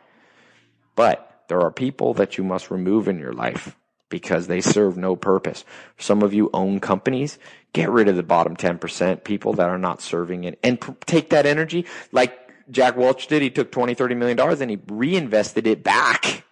but 0.95 1.45
there 1.49 1.61
are 1.61 1.71
people 1.71 2.15
that 2.15 2.39
you 2.39 2.45
must 2.45 2.71
remove 2.71 3.07
in 3.07 3.19
your 3.19 3.35
life 3.35 3.77
because 4.09 4.47
they 4.47 4.63
serve 4.63 4.97
no 4.97 5.15
purpose. 5.15 5.67
Some 5.99 6.23
of 6.23 6.33
you 6.33 6.49
own 6.55 6.81
companies. 6.81 7.39
Get 7.75 7.91
rid 7.91 8.09
of 8.09 8.17
the 8.17 8.23
bottom 8.23 8.57
10% 8.57 9.23
people 9.23 9.53
that 9.55 9.69
are 9.69 9.77
not 9.77 10.01
serving 10.01 10.45
it 10.45 10.59
and 10.63 10.81
take 11.05 11.29
that 11.31 11.45
energy 11.45 11.85
like 12.13 12.35
Jack 12.71 12.97
Welch 12.97 13.27
did. 13.27 13.43
He 13.43 13.51
took 13.51 13.71
20, 13.71 13.93
30 13.93 14.15
million 14.15 14.39
dollars 14.39 14.63
and 14.63 14.71
he 14.71 14.79
reinvested 14.87 15.67
it 15.67 15.85
back 15.85 16.45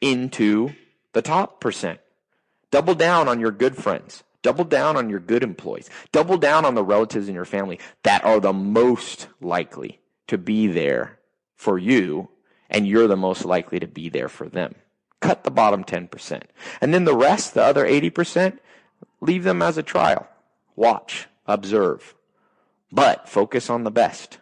into 0.00 0.70
the 1.12 1.20
top 1.20 1.60
percent. 1.60 2.00
Double 2.70 2.94
down 2.94 3.28
on 3.28 3.40
your 3.40 3.50
good 3.50 3.76
friends. 3.76 4.22
Double 4.42 4.64
down 4.64 4.96
on 4.96 5.10
your 5.10 5.20
good 5.20 5.42
employees. 5.42 5.90
Double 6.12 6.38
down 6.38 6.64
on 6.64 6.74
the 6.74 6.84
relatives 6.84 7.28
in 7.28 7.34
your 7.34 7.44
family 7.44 7.78
that 8.04 8.24
are 8.24 8.40
the 8.40 8.52
most 8.52 9.28
likely 9.40 10.00
to 10.28 10.38
be 10.38 10.66
there 10.66 11.18
for 11.56 11.78
you, 11.78 12.30
and 12.70 12.86
you're 12.86 13.08
the 13.08 13.16
most 13.16 13.44
likely 13.44 13.78
to 13.80 13.86
be 13.86 14.08
there 14.08 14.28
for 14.28 14.48
them. 14.48 14.74
Cut 15.20 15.44
the 15.44 15.50
bottom 15.50 15.84
10%. 15.84 16.42
And 16.80 16.94
then 16.94 17.04
the 17.04 17.14
rest, 17.14 17.52
the 17.52 17.62
other 17.62 17.84
80%, 17.84 18.58
leave 19.20 19.44
them 19.44 19.60
as 19.60 19.76
a 19.76 19.82
trial. 19.82 20.26
Watch. 20.74 21.28
observe, 21.46 22.14
but 22.92 23.28
focus 23.28 23.68
on 23.68 23.84
the 23.84 23.90
best. 23.90 24.38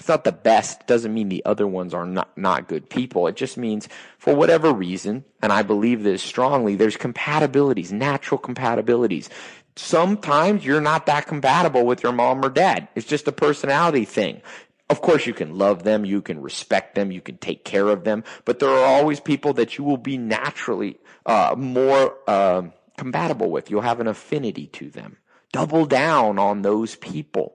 It's 0.00 0.08
not 0.08 0.24
the 0.24 0.32
best 0.32 0.86
doesn't 0.86 1.12
mean 1.12 1.28
the 1.28 1.44
other 1.44 1.66
ones 1.66 1.92
are 1.92 2.06
not, 2.06 2.36
not 2.36 2.68
good 2.68 2.88
people. 2.88 3.26
It 3.26 3.36
just 3.36 3.58
means 3.58 3.86
for 4.16 4.34
whatever 4.34 4.72
reason, 4.72 5.26
and 5.42 5.52
I 5.52 5.62
believe 5.62 6.02
this 6.02 6.22
strongly, 6.22 6.74
there's 6.74 6.96
compatibilities, 6.96 7.92
natural 7.92 8.40
compatibilities. 8.40 9.28
Sometimes 9.76 10.64
you're 10.64 10.80
not 10.80 11.04
that 11.04 11.26
compatible 11.26 11.84
with 11.84 12.02
your 12.02 12.12
mom 12.12 12.42
or 12.42 12.48
dad. 12.48 12.88
It's 12.94 13.06
just 13.06 13.28
a 13.28 13.32
personality 13.32 14.06
thing. 14.06 14.40
Of 14.88 15.02
course, 15.02 15.26
you 15.26 15.34
can 15.34 15.58
love 15.58 15.82
them, 15.82 16.06
you 16.06 16.22
can 16.22 16.40
respect 16.40 16.94
them, 16.94 17.12
you 17.12 17.20
can 17.20 17.36
take 17.36 17.66
care 17.66 17.88
of 17.88 18.04
them, 18.04 18.24
but 18.46 18.58
there 18.58 18.70
are 18.70 18.86
always 18.86 19.20
people 19.20 19.52
that 19.52 19.76
you 19.76 19.84
will 19.84 19.98
be 19.98 20.16
naturally 20.16 20.98
uh, 21.26 21.54
more 21.58 22.16
uh, 22.26 22.62
compatible 22.96 23.50
with. 23.50 23.70
You'll 23.70 23.82
have 23.82 24.00
an 24.00 24.08
affinity 24.08 24.66
to 24.68 24.88
them. 24.88 25.18
Double 25.52 25.84
down 25.84 26.38
on 26.38 26.62
those 26.62 26.96
people, 26.96 27.54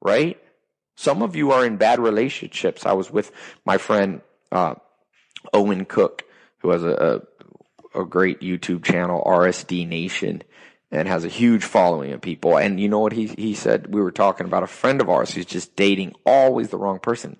right? 0.00 0.40
Some 0.96 1.22
of 1.22 1.36
you 1.36 1.52
are 1.52 1.64
in 1.64 1.76
bad 1.76 1.98
relationships. 1.98 2.84
I 2.84 2.92
was 2.92 3.10
with 3.10 3.30
my 3.64 3.78
friend 3.78 4.22
uh, 4.50 4.74
Owen 5.52 5.84
Cook, 5.84 6.24
who 6.58 6.70
has 6.70 6.82
a, 6.82 7.22
a, 7.94 8.00
a 8.00 8.04
great 8.04 8.40
YouTube 8.40 8.82
channel, 8.82 9.22
RSD 9.24 9.86
Nation 9.86 10.42
and 10.90 11.08
has 11.08 11.24
a 11.24 11.28
huge 11.28 11.64
following 11.64 12.12
of 12.12 12.20
people. 12.20 12.56
And 12.56 12.78
you 12.78 12.88
know 12.88 13.00
what 13.00 13.12
he, 13.12 13.26
he 13.26 13.54
said? 13.54 13.92
We 13.92 14.00
were 14.00 14.12
talking 14.12 14.46
about 14.46 14.62
a 14.62 14.68
friend 14.68 15.00
of 15.00 15.10
ours 15.10 15.32
who's 15.32 15.46
just 15.46 15.76
dating 15.76 16.14
always 16.24 16.68
the 16.68 16.78
wrong 16.78 17.00
person. 17.00 17.36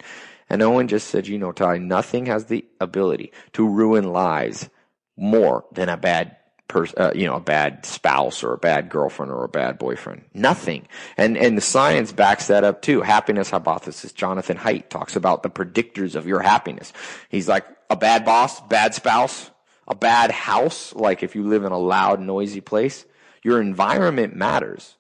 And 0.49 0.63
Owen 0.63 0.89
just 0.89 1.09
said, 1.09 1.27
you 1.27 1.39
know, 1.39 1.53
Ty, 1.53 1.79
nothing 1.79 2.27
has 2.27 2.47
the 2.47 2.65
ability 2.81 3.33
to 3.55 3.69
ruin 3.69 4.13
lives 4.13 4.69
more 5.17 5.65
than 5.73 5.89
a 5.89 5.97
bad 5.97 6.37
person, 6.69 6.99
uh, 6.99 7.13
you 7.15 7.27
know, 7.27 7.37
a 7.37 7.41
bad 7.41 7.87
spouse 7.87 8.43
or 8.43 8.53
a 8.53 8.59
bad 8.59 8.89
girlfriend 8.89 9.33
or 9.33 9.45
a 9.45 9.49
bad 9.49 9.79
boyfriend. 9.79 10.25
Nothing. 10.35 10.87
And, 11.17 11.37
and 11.37 11.57
the 11.57 11.63
science 11.63 12.13
backs 12.13 12.49
that 12.49 12.65
up 12.65 12.83
too. 12.83 13.03
Happiness 13.03 13.51
hypothesis. 13.51 14.13
Jonathan 14.13 14.57
Haidt 14.57 14.89
talks 14.89 15.17
about 15.17 15.43
the 15.43 15.51
predictors 15.51 16.15
of 16.15 16.27
your 16.27 16.41
happiness. 16.41 16.93
He's 17.29 17.49
like 17.49 17.67
a 17.91 17.97
bad 17.97 18.25
boss, 18.25 18.61
bad 18.63 18.95
spouse, 18.95 19.51
a 19.87 19.95
bad 19.95 20.31
house. 20.31 20.95
Like 20.95 21.23
if 21.23 21.35
you 21.35 21.45
live 21.45 21.65
in 21.65 21.73
a 21.73 21.79
loud, 21.79 22.21
noisy 22.21 22.61
place, 22.61 23.05
your 23.43 23.61
environment 23.61 24.35
matters. 24.35 24.97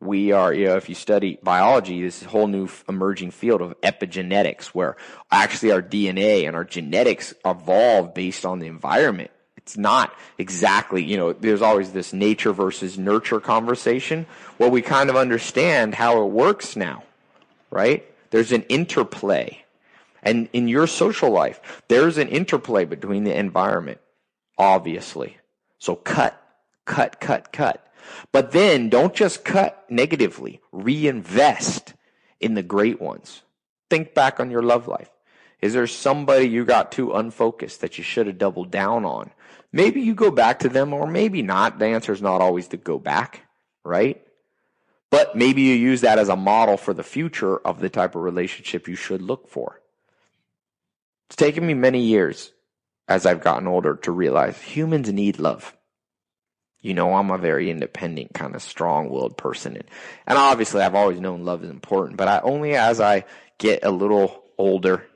We 0.00 0.32
are, 0.32 0.52
you 0.52 0.66
know, 0.66 0.76
if 0.76 0.88
you 0.88 0.96
study 0.96 1.38
biology, 1.44 2.02
this 2.02 2.24
whole 2.24 2.48
new 2.48 2.68
emerging 2.88 3.30
field 3.30 3.62
of 3.62 3.80
epigenetics, 3.82 4.66
where 4.68 4.96
actually 5.30 5.70
our 5.70 5.82
DNA 5.82 6.48
and 6.48 6.56
our 6.56 6.64
genetics 6.64 7.32
evolve 7.44 8.12
based 8.12 8.44
on 8.44 8.58
the 8.58 8.66
environment. 8.66 9.30
It's 9.62 9.76
not 9.76 10.14
exactly, 10.38 11.02
you 11.02 11.16
know, 11.16 11.32
there's 11.32 11.62
always 11.62 11.92
this 11.92 12.12
nature 12.12 12.52
versus 12.52 12.98
nurture 12.98 13.40
conversation. 13.40 14.26
Well, 14.58 14.70
we 14.70 14.82
kind 14.82 15.08
of 15.08 15.16
understand 15.16 15.94
how 15.94 16.22
it 16.22 16.30
works 16.30 16.76
now, 16.76 17.04
right? 17.70 18.04
There's 18.30 18.52
an 18.52 18.62
interplay. 18.64 19.64
And 20.22 20.48
in 20.52 20.68
your 20.68 20.86
social 20.86 21.30
life, 21.30 21.82
there's 21.88 22.18
an 22.18 22.28
interplay 22.28 22.84
between 22.84 23.24
the 23.24 23.36
environment, 23.36 24.00
obviously. 24.58 25.36
So 25.78 25.96
cut 25.96 26.42
cut, 26.84 27.20
cut, 27.20 27.52
cut. 27.52 27.86
But 28.32 28.52
then 28.52 28.88
don't 28.88 29.14
just 29.14 29.44
cut 29.44 29.84
negatively. 29.88 30.60
Reinvest 30.72 31.94
in 32.40 32.54
the 32.54 32.62
great 32.62 33.00
ones. 33.00 33.42
Think 33.88 34.14
back 34.14 34.40
on 34.40 34.50
your 34.50 34.62
love 34.62 34.88
life. 34.88 35.10
Is 35.60 35.74
there 35.74 35.86
somebody 35.86 36.46
you 36.48 36.64
got 36.64 36.90
too 36.90 37.12
unfocused 37.12 37.80
that 37.80 37.96
you 37.96 38.04
should 38.04 38.26
have 38.26 38.38
doubled 38.38 38.70
down 38.70 39.04
on? 39.04 39.30
Maybe 39.72 40.02
you 40.02 40.14
go 40.14 40.30
back 40.30 40.60
to 40.60 40.68
them 40.68 40.92
or 40.92 41.06
maybe 41.06 41.42
not. 41.42 41.78
The 41.78 41.86
answer 41.86 42.12
is 42.12 42.22
not 42.22 42.40
always 42.40 42.68
to 42.68 42.76
go 42.76 42.98
back, 42.98 43.46
right? 43.84 44.22
But 45.10 45.36
maybe 45.36 45.62
you 45.62 45.74
use 45.74 46.02
that 46.02 46.18
as 46.18 46.28
a 46.28 46.36
model 46.36 46.76
for 46.76 46.94
the 46.94 47.02
future 47.02 47.56
of 47.56 47.80
the 47.80 47.88
type 47.88 48.14
of 48.14 48.22
relationship 48.22 48.88
you 48.88 48.96
should 48.96 49.22
look 49.22 49.48
for. 49.48 49.80
It's 51.28 51.36
taken 51.36 51.66
me 51.66 51.74
many 51.74 52.02
years 52.02 52.52
as 53.08 53.26
I've 53.26 53.42
gotten 53.42 53.66
older 53.66 53.96
to 53.96 54.12
realize 54.12 54.60
humans 54.60 55.10
need 55.12 55.38
love 55.38 55.74
you 56.82 56.94
know, 56.94 57.14
I'm 57.14 57.30
a 57.30 57.38
very 57.38 57.70
independent, 57.70 58.34
kind 58.34 58.56
of 58.56 58.62
strong 58.62 59.08
willed 59.08 59.36
person. 59.36 59.76
And, 59.76 59.84
and 60.26 60.36
obviously, 60.36 60.82
I've 60.82 60.96
always 60.96 61.20
known 61.20 61.44
love 61.44 61.62
is 61.62 61.70
important, 61.70 62.16
but 62.16 62.28
I 62.28 62.40
only 62.40 62.74
as 62.74 63.00
I 63.00 63.24
get 63.58 63.84
a 63.84 63.90
little 63.90 64.42
older, 64.58 65.06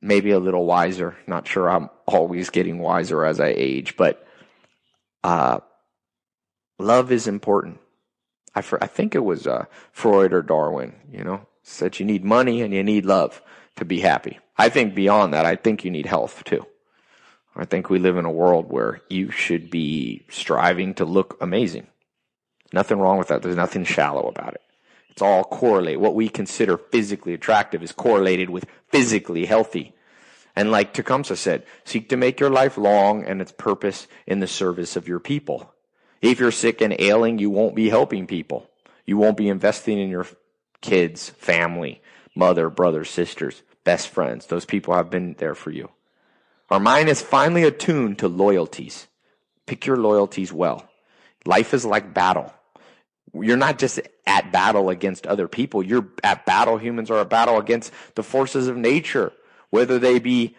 maybe 0.00 0.30
a 0.30 0.38
little 0.38 0.64
wiser, 0.64 1.16
not 1.26 1.46
sure 1.46 1.68
I'm 1.68 1.90
always 2.06 2.50
getting 2.50 2.78
wiser 2.78 3.24
as 3.24 3.40
I 3.40 3.48
age, 3.48 3.96
but 3.96 4.26
uh, 5.24 5.60
love 6.78 7.10
is 7.12 7.26
important. 7.26 7.80
I, 8.54 8.62
I 8.80 8.86
think 8.86 9.14
it 9.14 9.24
was 9.24 9.46
uh, 9.46 9.66
Freud 9.92 10.32
or 10.32 10.42
Darwin, 10.42 10.94
you 11.10 11.24
know, 11.24 11.46
said 11.62 11.98
you 11.98 12.06
need 12.06 12.24
money 12.24 12.62
and 12.62 12.72
you 12.72 12.82
need 12.82 13.04
love 13.04 13.42
to 13.76 13.84
be 13.84 14.00
happy. 14.00 14.38
I 14.56 14.68
think 14.68 14.94
beyond 14.94 15.34
that, 15.34 15.46
I 15.46 15.56
think 15.56 15.84
you 15.84 15.90
need 15.90 16.06
health 16.06 16.44
too. 16.44 16.66
I 17.56 17.64
think 17.64 17.90
we 17.90 17.98
live 17.98 18.16
in 18.16 18.24
a 18.24 18.30
world 18.30 18.70
where 18.70 19.00
you 19.08 19.32
should 19.32 19.68
be 19.68 20.24
striving 20.28 20.94
to 20.94 21.04
look 21.04 21.36
amazing. 21.40 21.88
Nothing 22.72 22.98
wrong 22.98 23.18
with 23.18 23.28
that. 23.28 23.42
There's 23.42 23.56
nothing 23.56 23.84
shallow 23.84 24.28
about 24.28 24.54
it. 24.54 24.62
It's 25.18 25.22
all 25.24 25.42
correlate. 25.42 25.98
What 25.98 26.14
we 26.14 26.28
consider 26.28 26.78
physically 26.78 27.34
attractive 27.34 27.82
is 27.82 27.90
correlated 27.90 28.50
with 28.50 28.66
physically 28.86 29.46
healthy. 29.46 29.92
And 30.54 30.70
like 30.70 30.92
Tecumseh 30.92 31.34
said, 31.34 31.66
seek 31.82 32.08
to 32.10 32.16
make 32.16 32.38
your 32.38 32.50
life 32.50 32.78
long 32.78 33.24
and 33.24 33.42
its 33.42 33.50
purpose 33.50 34.06
in 34.28 34.38
the 34.38 34.46
service 34.46 34.94
of 34.94 35.08
your 35.08 35.18
people. 35.18 35.74
If 36.22 36.38
you're 36.38 36.52
sick 36.52 36.80
and 36.80 36.94
ailing, 37.00 37.40
you 37.40 37.50
won't 37.50 37.74
be 37.74 37.88
helping 37.88 38.28
people. 38.28 38.70
You 39.06 39.16
won't 39.16 39.36
be 39.36 39.48
investing 39.48 39.98
in 39.98 40.08
your 40.08 40.28
kids, 40.82 41.30
family, 41.30 42.00
mother, 42.36 42.70
brothers, 42.70 43.10
sisters, 43.10 43.64
best 43.82 44.10
friends. 44.10 44.46
Those 44.46 44.66
people 44.66 44.94
have 44.94 45.10
been 45.10 45.34
there 45.38 45.56
for 45.56 45.72
you. 45.72 45.90
Our 46.70 46.78
mind 46.78 47.08
is 47.08 47.20
finely 47.20 47.64
attuned 47.64 48.20
to 48.20 48.28
loyalties. 48.28 49.08
Pick 49.66 49.84
your 49.84 49.96
loyalties 49.96 50.52
well. 50.52 50.88
Life 51.44 51.74
is 51.74 51.84
like 51.84 52.14
battle. 52.14 52.54
You're 53.34 53.56
not 53.56 53.78
just 53.78 54.00
at 54.26 54.52
battle 54.52 54.90
against 54.90 55.26
other 55.26 55.48
people. 55.48 55.82
You're 55.82 56.08
at 56.22 56.46
battle. 56.46 56.78
Humans 56.78 57.10
are 57.10 57.20
at 57.20 57.30
battle 57.30 57.58
against 57.58 57.92
the 58.14 58.22
forces 58.22 58.68
of 58.68 58.76
nature, 58.76 59.32
whether 59.70 59.98
they 59.98 60.18
be 60.18 60.56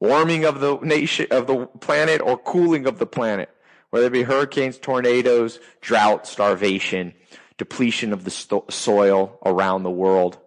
warming 0.00 0.44
of 0.44 0.60
the 0.60 0.78
nation 0.78 1.26
of 1.30 1.46
the 1.46 1.66
planet 1.80 2.20
or 2.20 2.36
cooling 2.36 2.86
of 2.86 2.98
the 2.98 3.06
planet, 3.06 3.48
whether 3.90 4.06
it 4.06 4.12
be 4.12 4.22
hurricanes, 4.22 4.78
tornadoes, 4.78 5.60
drought, 5.80 6.26
starvation, 6.26 7.14
depletion 7.56 8.12
of 8.12 8.24
the 8.24 8.30
sto- 8.30 8.64
soil 8.68 9.38
around 9.44 9.82
the 9.82 9.90
world, 9.90 10.38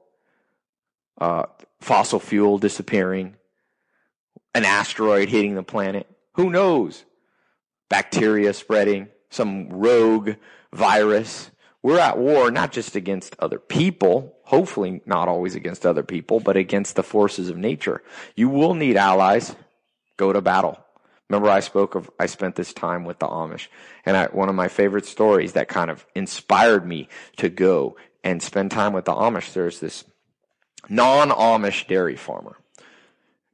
uh, 1.21 1.43
fossil 1.79 2.19
fuel 2.19 2.57
disappearing, 2.57 3.35
an 4.53 4.65
asteroid 4.65 5.29
hitting 5.29 5.55
the 5.55 5.63
planet. 5.63 6.07
Who 6.33 6.49
knows? 6.49 7.05
Bacteria 7.89 8.53
spreading, 8.53 9.07
some 9.29 9.69
rogue 9.69 10.31
virus. 10.75 11.51
We're 11.81 11.99
at 11.99 12.17
war 12.17 12.51
not 12.51 12.71
just 12.71 12.95
against 12.95 13.35
other 13.39 13.59
people, 13.59 14.35
hopefully 14.43 15.01
not 15.05 15.27
always 15.27 15.55
against 15.55 15.85
other 15.85 16.03
people, 16.03 16.39
but 16.39 16.57
against 16.57 16.95
the 16.95 17.03
forces 17.03 17.49
of 17.49 17.57
nature. 17.57 18.01
You 18.35 18.49
will 18.49 18.73
need 18.73 18.97
allies. 18.97 19.55
Go 20.17 20.33
to 20.33 20.41
battle. 20.41 20.79
Remember, 21.29 21.49
I 21.49 21.59
spoke 21.59 21.95
of, 21.95 22.09
I 22.19 22.27
spent 22.27 22.55
this 22.55 22.73
time 22.73 23.03
with 23.03 23.19
the 23.19 23.27
Amish. 23.27 23.67
And 24.05 24.15
I, 24.15 24.27
one 24.27 24.49
of 24.49 24.55
my 24.55 24.67
favorite 24.67 25.05
stories 25.05 25.53
that 25.53 25.67
kind 25.67 25.89
of 25.89 26.05
inspired 26.15 26.87
me 26.87 27.09
to 27.37 27.49
go 27.49 27.97
and 28.23 28.41
spend 28.41 28.71
time 28.71 28.93
with 28.93 29.05
the 29.05 29.13
Amish, 29.13 29.53
there's 29.53 29.79
this 29.79 30.03
non 30.89 31.29
Amish 31.29 31.87
dairy 31.87 32.15
farmer. 32.15 32.57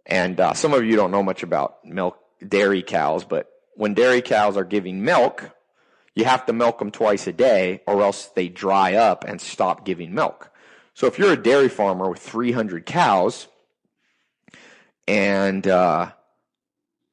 And 0.06 0.40
uh, 0.40 0.54
some 0.54 0.74
of 0.74 0.84
you 0.84 0.96
don't 0.96 1.12
know 1.12 1.24
much 1.24 1.44
about 1.44 1.86
milk 1.86 2.18
dairy 2.46 2.82
cows, 2.82 3.24
but 3.24 3.50
when 3.76 3.94
dairy 3.94 4.22
cows 4.22 4.58
are 4.58 4.66
giving 4.66 5.04
milk, 5.04 5.50
you 6.16 6.26
have 6.26 6.46
to 6.46 6.54
milk 6.54 6.80
them 6.80 6.92
twice 6.92 7.28
a 7.28 7.34
day, 7.34 7.82
or 7.88 8.02
else 8.02 8.28
they 8.28 8.50
dry 8.50 8.96
up 8.96 9.24
and 9.24 9.40
stop 9.40 9.86
giving 9.86 10.14
milk. 10.14 10.52
So 10.94 11.08
if 11.08 11.18
you're 11.18 11.34
a 11.34 11.42
dairy 11.42 11.70
farmer 11.70 12.10
with 12.10 12.20
300 12.20 12.86
cows, 12.86 13.48
and 15.08 15.66
uh, 15.68 16.12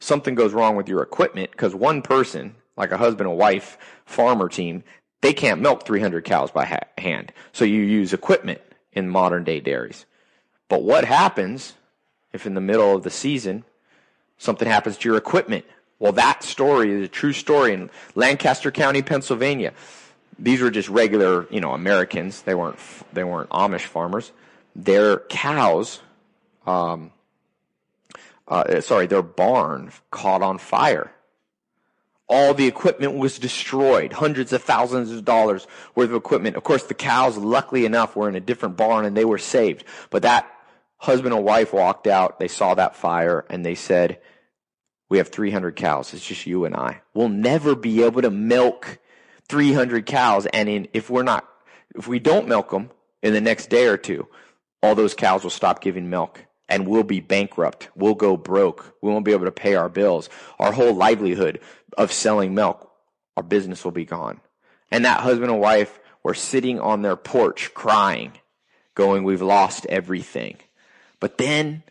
something 0.01 0.35
goes 0.35 0.53
wrong 0.53 0.77
with 0.77 0.89
your 0.89 1.03
equipment, 1.03 1.53
because 1.53 1.75
one 1.75 2.03
person, 2.03 2.57
like 2.77 2.91
a 2.91 2.99
husband 2.99 3.29
and 3.29 3.39
wife 3.39 3.79
farmer 4.05 4.49
team, 4.49 4.83
they 5.21 5.33
can't 5.33 5.61
milk 5.61 5.85
300 5.85 6.25
cows 6.25 6.51
by 6.51 6.65
ha- 6.65 6.81
hand. 6.97 7.33
So 7.53 7.65
you 7.65 7.83
use 7.83 8.13
equipment 8.13 8.61
in 8.93 9.09
modern 9.09 9.45
day 9.45 9.61
dairies. 9.61 10.07
But 10.69 10.83
what 10.83 11.05
happens 11.05 11.75
if 12.33 12.47
in 12.47 12.55
the 12.55 12.61
middle 12.61 12.95
of 12.95 13.03
the 13.03 13.11
season 13.11 13.65
something 14.37 14.69
happens 14.69 14.97
to 14.99 15.09
your 15.09 15.19
equipment. 15.19 15.65
Well, 15.99 16.13
that 16.13 16.45
story 16.45 16.93
is 16.93 17.05
a 17.05 17.09
true 17.09 17.33
story 17.33 17.73
in 17.73 17.91
Lancaster 18.15 18.71
County, 18.71 19.03
Pennsylvania. 19.03 19.73
These 20.39 20.61
were 20.61 20.71
just 20.71 20.89
regular, 20.89 21.49
you 21.51 21.61
know, 21.61 21.73
Americans. 21.73 22.43
They 22.43 22.55
weren't 22.55 22.79
they 23.13 23.25
weren't 23.25 23.51
Amish 23.51 23.83
farmers. 23.83 24.31
Their 24.77 25.19
cows, 25.19 26.01
um, 26.67 27.11
uh, 28.47 28.81
sorry, 28.81 29.07
their 29.07 29.23
barn 29.23 29.91
caught 30.13 30.43
on 30.43 30.59
fire. 30.59 31.11
All 32.29 32.55
the 32.55 32.67
equipment 32.67 33.15
was 33.15 33.39
destroyed. 33.39 34.13
Hundreds 34.13 34.53
of 34.53 34.63
thousands 34.63 35.11
of 35.11 35.25
dollars 35.25 35.67
worth 35.95 36.11
of 36.11 36.15
equipment. 36.15 36.57
Of 36.57 36.63
course, 36.63 36.85
the 36.85 36.95
cows, 36.95 37.37
luckily 37.39 37.87
enough, 37.87 38.15
were 38.15 38.29
in 38.29 38.37
a 38.37 38.41
different 38.41 38.77
barn 38.77 39.07
and 39.07 39.17
they 39.17 39.25
were 39.25 39.39
saved. 39.39 39.83
But 40.11 40.23
that 40.23 40.49
husband 40.99 41.35
and 41.35 41.43
wife 41.43 41.73
walked 41.73 42.07
out. 42.07 42.39
They 42.39 42.49
saw 42.49 42.75
that 42.75 42.97
fire 42.97 43.47
and 43.49 43.65
they 43.65 43.75
said, 43.75 44.21
we 45.09 45.19
have 45.19 45.29
300 45.29 45.77
cows. 45.77 46.13
It's 46.13 46.27
just 46.27 46.47
you 46.47 46.65
and 46.65 46.75
I. 46.75 47.01
We'll 47.15 47.29
never 47.29 47.75
be 47.75 48.03
able 48.03 48.23
to 48.23 48.31
milk 48.31 48.99
300 49.49 50.07
cows. 50.07 50.47
And 50.47 50.69
in, 50.69 50.89
if 50.93 51.09
we're 51.09 51.23
not, 51.23 51.49
if 51.95 52.07
we 52.07 52.19
don't 52.19 52.49
milk 52.49 52.71
them 52.71 52.91
in 53.23 53.33
the 53.33 53.41
next 53.41 53.71
day 53.71 53.87
or 53.87 53.97
two, 53.97 54.29
all 54.83 54.95
those 54.95 55.15
cows 55.15 55.43
will 55.43 55.51
stop 55.51 55.81
giving 55.81 56.11
milk 56.11 56.45
and 56.69 56.87
we'll 56.87 57.03
be 57.03 57.21
bankrupt. 57.21 57.89
We'll 57.97 58.15
go 58.15 58.37
broke. 58.37 58.95
We 59.03 59.11
won't 59.11 59.25
be 59.25 59.33
able 59.33 59.47
to 59.47 59.53
pay 59.53 59.75
our 59.75 59.89
bills. 59.89 60.29
Our 60.59 60.73
whole 60.73 60.95
livelihood 60.95 61.61
of 61.97 62.13
selling 62.13 62.55
milk, 62.55 62.91
our 63.37 63.43
business 63.43 63.85
will 63.85 63.93
be 63.93 64.05
gone. 64.05 64.41
And 64.91 65.05
that 65.05 65.21
husband 65.21 65.51
and 65.51 65.61
wife 65.61 65.99
were 66.23 66.35
sitting 66.35 66.79
on 66.79 67.03
their 67.03 67.17
porch 67.17 67.73
crying, 67.75 68.33
going, 68.95 69.25
we've 69.25 69.43
lost 69.43 69.87
everything. 69.87 70.57
But 71.21 71.39
then 71.39 71.83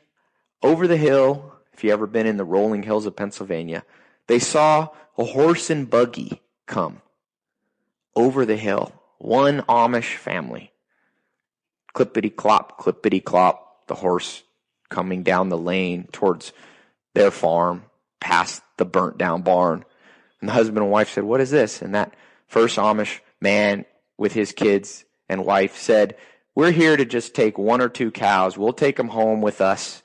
over 0.61 0.87
the 0.87 0.97
hill, 0.97 1.53
if 1.77 1.83
you 1.83 1.91
ever 1.91 2.07
been 2.07 2.25
in 2.25 2.37
the 2.37 2.43
rolling 2.43 2.81
hills 2.81 3.05
of 3.05 3.15
Pennsylvania, 3.15 3.83
they 4.25 4.39
saw 4.39 4.89
a 5.15 5.23
horse 5.23 5.69
and 5.69 5.87
buggy 5.87 6.41
come 6.65 7.03
over 8.15 8.47
the 8.47 8.57
hill. 8.57 8.91
One 9.19 9.61
Amish 9.61 10.15
family. 10.15 10.71
Clippity 11.93 12.35
clop, 12.35 12.81
clippity 12.81 13.23
clop, 13.23 13.85
the 13.87 13.93
horse 13.93 14.41
coming 14.89 15.21
down 15.21 15.49
the 15.49 15.57
lane 15.57 16.07
towards 16.11 16.51
their 17.13 17.29
farm, 17.29 17.83
past 18.19 18.63
the 18.77 18.85
burnt 18.85 19.19
down 19.19 19.43
barn. 19.43 19.85
And 20.41 20.49
the 20.49 20.53
husband 20.53 20.79
and 20.79 20.91
wife 20.91 21.11
said, 21.11 21.25
What 21.25 21.41
is 21.41 21.51
this? 21.51 21.83
And 21.83 21.93
that 21.93 22.15
first 22.47 22.77
Amish 22.77 23.19
man 23.39 23.85
with 24.17 24.33
his 24.33 24.51
kids 24.51 25.05
and 25.29 25.45
wife 25.45 25.77
said, 25.77 26.17
We're 26.55 26.71
here 26.71 26.97
to 26.97 27.05
just 27.05 27.35
take 27.35 27.59
one 27.59 27.81
or 27.81 27.89
two 27.89 28.09
cows. 28.09 28.57
We'll 28.57 28.73
take 28.73 28.95
them 28.95 29.09
home 29.09 29.41
with 29.41 29.61
us 29.61 30.01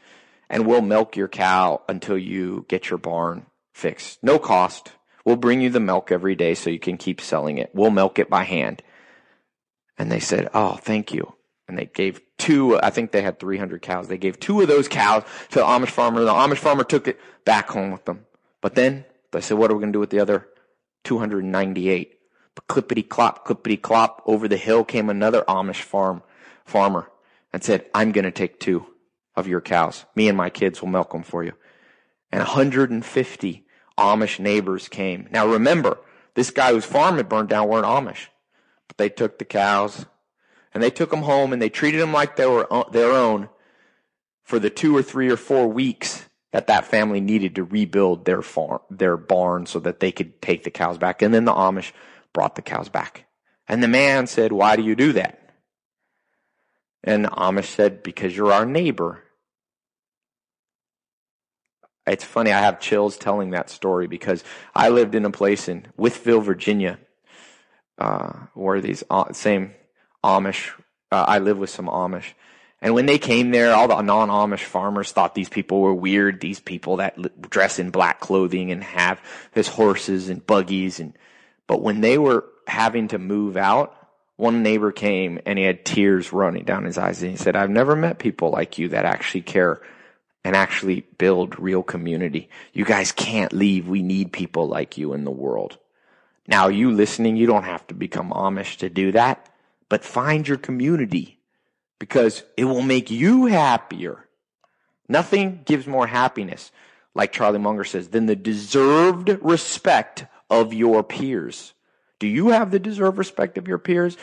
and 0.52 0.66
we'll 0.66 0.82
milk 0.82 1.16
your 1.16 1.26
cow 1.26 1.82
until 1.88 2.16
you 2.16 2.64
get 2.68 2.90
your 2.90 2.98
barn 2.98 3.46
fixed. 3.74 4.22
No 4.22 4.38
cost. 4.38 4.92
We'll 5.24 5.36
bring 5.36 5.60
you 5.60 5.70
the 5.70 5.80
milk 5.80 6.12
every 6.12 6.36
day 6.36 6.54
so 6.54 6.70
you 6.70 6.78
can 6.78 6.96
keep 6.96 7.20
selling 7.20 7.58
it. 7.58 7.70
We'll 7.74 7.90
milk 7.90 8.20
it 8.20 8.30
by 8.30 8.44
hand. 8.44 8.82
And 9.98 10.12
they 10.12 10.20
said, 10.20 10.48
Oh, 10.54 10.74
thank 10.74 11.12
you 11.12 11.34
and 11.72 11.78
they 11.78 11.86
gave 11.86 12.20
two, 12.36 12.78
I 12.82 12.90
think 12.90 13.12
they 13.12 13.22
had 13.22 13.38
300 13.38 13.80
cows. 13.80 14.06
They 14.06 14.18
gave 14.18 14.38
two 14.38 14.60
of 14.60 14.68
those 14.68 14.88
cows 14.88 15.22
to 15.50 15.60
the 15.60 15.64
Amish 15.64 15.88
farmer. 15.88 16.22
The 16.22 16.30
Amish 16.30 16.58
farmer 16.58 16.84
took 16.84 17.08
it 17.08 17.18
back 17.46 17.70
home 17.70 17.90
with 17.90 18.04
them. 18.04 18.26
But 18.60 18.74
then 18.74 19.06
they 19.30 19.40
said, 19.40 19.56
what 19.56 19.70
are 19.70 19.74
we 19.74 19.80
going 19.80 19.92
to 19.92 19.96
do 19.96 20.00
with 20.00 20.10
the 20.10 20.20
other 20.20 20.46
298? 21.04 22.18
But 22.54 22.66
clippity 22.66 23.08
clop, 23.08 23.46
clippity 23.46 23.80
clop, 23.80 24.22
over 24.26 24.48
the 24.48 24.58
hill 24.58 24.84
came 24.84 25.08
another 25.08 25.44
Amish 25.48 25.80
farm, 25.80 26.22
farmer 26.66 27.10
and 27.54 27.64
said, 27.64 27.86
I'm 27.94 28.12
going 28.12 28.24
to 28.24 28.30
take 28.30 28.60
two 28.60 28.86
of 29.34 29.46
your 29.46 29.60
cows. 29.60 30.04
Me 30.14 30.28
and 30.28 30.36
my 30.36 30.50
kids 30.50 30.80
will 30.80 30.88
milk 30.88 31.12
them 31.12 31.22
for 31.22 31.42
you. 31.42 31.52
And 32.30 32.40
150 32.40 33.66
Amish 33.98 34.38
neighbors 34.38 34.88
came. 34.88 35.28
Now 35.30 35.46
remember, 35.46 35.98
this 36.34 36.50
guy 36.50 36.72
whose 36.72 36.84
farm 36.84 37.16
had 37.16 37.28
burned 37.28 37.48
down 37.48 37.68
weren't 37.68 37.86
Amish, 37.86 38.28
but 38.88 38.96
they 38.96 39.08
took 39.08 39.38
the 39.38 39.44
cows 39.44 40.06
and 40.72 40.82
they 40.82 40.90
took 40.90 41.10
them 41.10 41.22
home 41.22 41.52
and 41.52 41.60
they 41.60 41.68
treated 41.68 42.00
them 42.00 42.12
like 42.12 42.36
they 42.36 42.46
were 42.46 42.72
uh, 42.72 42.88
their 42.90 43.12
own 43.12 43.48
for 44.42 44.58
the 44.58 44.70
two 44.70 44.96
or 44.96 45.02
three 45.02 45.30
or 45.30 45.36
four 45.36 45.68
weeks 45.68 46.26
that 46.52 46.66
that 46.66 46.84
family 46.84 47.20
needed 47.20 47.54
to 47.54 47.64
rebuild 47.64 48.24
their 48.24 48.42
farm, 48.42 48.80
their 48.90 49.16
barn 49.16 49.66
so 49.66 49.78
that 49.80 50.00
they 50.00 50.12
could 50.12 50.40
take 50.42 50.64
the 50.64 50.70
cows 50.70 50.98
back. 50.98 51.22
And 51.22 51.32
then 51.32 51.44
the 51.44 51.52
Amish 51.52 51.92
brought 52.32 52.54
the 52.54 52.62
cows 52.62 52.88
back. 52.88 53.26
And 53.68 53.82
the 53.82 53.88
man 53.88 54.26
said, 54.26 54.52
why 54.52 54.76
do 54.76 54.82
you 54.82 54.94
do 54.94 55.12
that? 55.14 55.41
And 57.04 57.26
Amish 57.26 57.66
said, 57.66 58.02
because 58.02 58.36
you're 58.36 58.52
our 58.52 58.66
neighbor. 58.66 59.22
It's 62.06 62.24
funny, 62.24 62.52
I 62.52 62.60
have 62.60 62.80
chills 62.80 63.16
telling 63.16 63.50
that 63.50 63.70
story 63.70 64.06
because 64.06 64.42
I 64.74 64.88
lived 64.88 65.14
in 65.14 65.24
a 65.24 65.30
place 65.30 65.68
in 65.68 65.86
Wytheville, 65.98 66.42
Virginia, 66.42 66.98
uh, 67.98 68.32
where 68.54 68.80
these 68.80 69.04
uh, 69.08 69.32
same 69.32 69.72
Amish. 70.24 70.70
Uh, 71.10 71.24
I 71.28 71.38
live 71.38 71.58
with 71.58 71.70
some 71.70 71.86
Amish. 71.86 72.32
And 72.80 72.94
when 72.94 73.06
they 73.06 73.18
came 73.18 73.52
there, 73.52 73.72
all 73.72 73.86
the 73.86 74.00
non-Amish 74.00 74.64
farmers 74.64 75.12
thought 75.12 75.36
these 75.36 75.48
people 75.48 75.80
were 75.80 75.94
weird. 75.94 76.40
These 76.40 76.58
people 76.58 76.96
that 76.96 77.48
dress 77.48 77.78
in 77.78 77.90
black 77.90 78.18
clothing 78.18 78.72
and 78.72 78.82
have 78.82 79.20
this 79.52 79.68
horses 79.68 80.28
and 80.28 80.44
buggies. 80.44 80.98
And, 80.98 81.16
but 81.68 81.80
when 81.80 82.00
they 82.00 82.18
were 82.18 82.44
having 82.66 83.06
to 83.08 83.18
move 83.18 83.56
out, 83.56 83.94
one 84.42 84.62
neighbor 84.62 84.90
came 84.90 85.38
and 85.46 85.58
he 85.58 85.64
had 85.64 85.84
tears 85.84 86.32
running 86.32 86.64
down 86.64 86.84
his 86.84 86.98
eyes 86.98 87.22
and 87.22 87.30
he 87.30 87.36
said, 87.36 87.54
I've 87.54 87.70
never 87.70 87.94
met 87.94 88.18
people 88.18 88.50
like 88.50 88.76
you 88.76 88.88
that 88.88 89.04
actually 89.04 89.42
care 89.42 89.80
and 90.44 90.56
actually 90.56 91.06
build 91.16 91.60
real 91.60 91.84
community. 91.84 92.50
You 92.72 92.84
guys 92.84 93.12
can't 93.12 93.52
leave. 93.52 93.86
We 93.86 94.02
need 94.02 94.32
people 94.32 94.66
like 94.66 94.98
you 94.98 95.12
in 95.12 95.24
the 95.24 95.30
world. 95.30 95.78
Now 96.48 96.66
you 96.66 96.90
listening, 96.90 97.36
you 97.36 97.46
don't 97.46 97.62
have 97.62 97.86
to 97.86 97.94
become 97.94 98.30
Amish 98.30 98.78
to 98.78 98.90
do 98.90 99.12
that 99.12 99.48
but 99.92 100.06
find 100.06 100.48
your 100.48 100.56
community 100.56 101.38
because 101.98 102.44
it 102.56 102.64
will 102.64 102.80
make 102.80 103.10
you 103.10 103.44
happier. 103.44 104.26
Nothing 105.06 105.60
gives 105.66 105.86
more 105.86 106.06
happiness, 106.06 106.72
like 107.14 107.30
Charlie 107.30 107.58
Munger 107.58 107.84
says, 107.84 108.08
than 108.08 108.24
the 108.24 108.34
deserved 108.34 109.28
respect 109.42 110.24
of 110.48 110.72
your 110.72 111.02
peers. 111.02 111.74
Do 112.22 112.28
you 112.28 112.50
have 112.50 112.70
the 112.70 112.78
deserved 112.78 113.18
respect 113.18 113.58
of 113.58 113.66
your 113.66 113.78
peers? 113.78 114.16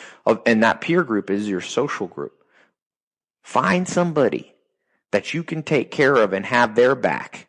And 0.46 0.62
that 0.62 0.80
peer 0.80 1.04
group 1.04 1.28
is 1.28 1.46
your 1.46 1.60
social 1.60 2.06
group. 2.06 2.32
Find 3.42 3.86
somebody 3.86 4.54
that 5.10 5.34
you 5.34 5.44
can 5.44 5.62
take 5.62 5.90
care 5.90 6.14
of 6.14 6.32
and 6.32 6.46
have 6.46 6.76
their 6.76 6.94
back. 6.94 7.48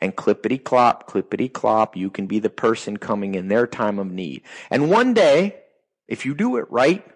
And 0.00 0.16
clippity 0.16 0.60
clop, 0.64 1.08
clippity 1.08 1.52
clop, 1.52 1.96
you 1.96 2.10
can 2.10 2.26
be 2.26 2.40
the 2.40 2.50
person 2.50 2.96
coming 2.96 3.36
in 3.36 3.46
their 3.46 3.68
time 3.68 4.00
of 4.00 4.10
need. 4.10 4.42
And 4.70 4.90
one 4.90 5.14
day, 5.14 5.54
if 6.08 6.26
you 6.26 6.34
do 6.34 6.56
it 6.56 6.68
right, 6.68 7.06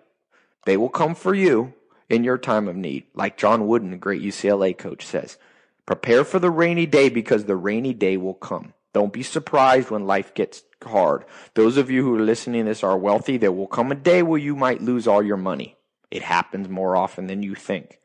they 0.65 0.77
will 0.77 0.89
come 0.89 1.17
for 1.17 1.35
you 1.35 1.75
in 2.09 2.23
your 2.23 2.39
time 2.39 2.69
of 2.69 2.77
need. 2.77 3.03
Like 3.15 3.37
John 3.37 3.67
Wooden, 3.67 3.91
the 3.91 3.97
great 3.97 4.23
UCLA 4.23 4.79
coach, 4.79 5.05
says 5.05 5.39
prepare 5.87 6.23
for 6.23 6.39
the 6.39 6.53
rainy 6.53 6.87
day 6.87 7.09
because 7.09 7.47
the 7.47 7.57
rainy 7.57 7.95
day 7.95 8.17
will 8.17 8.35
come. 8.35 8.75
Don't 8.97 9.13
be 9.13 9.23
surprised 9.23 9.91
when 9.91 10.07
life 10.07 10.33
gets 10.33 10.63
hard. 10.83 11.27
Those 11.53 11.77
of 11.77 11.91
you 11.91 12.03
who 12.03 12.17
are 12.17 12.25
listening 12.25 12.65
to 12.65 12.71
this 12.71 12.83
are 12.83 12.97
wealthy. 12.97 13.37
There 13.37 13.53
will 13.53 13.67
come 13.67 13.93
a 13.93 13.95
day 13.95 14.23
where 14.23 14.39
you 14.41 14.57
might 14.57 14.81
lose 14.81 15.07
all 15.07 15.23
your 15.23 15.37
money. 15.37 15.77
It 16.11 16.23
happens 16.23 16.67
more 16.67 16.97
often 16.97 17.27
than 17.27 17.43
you 17.43 17.55
think. 17.55 18.01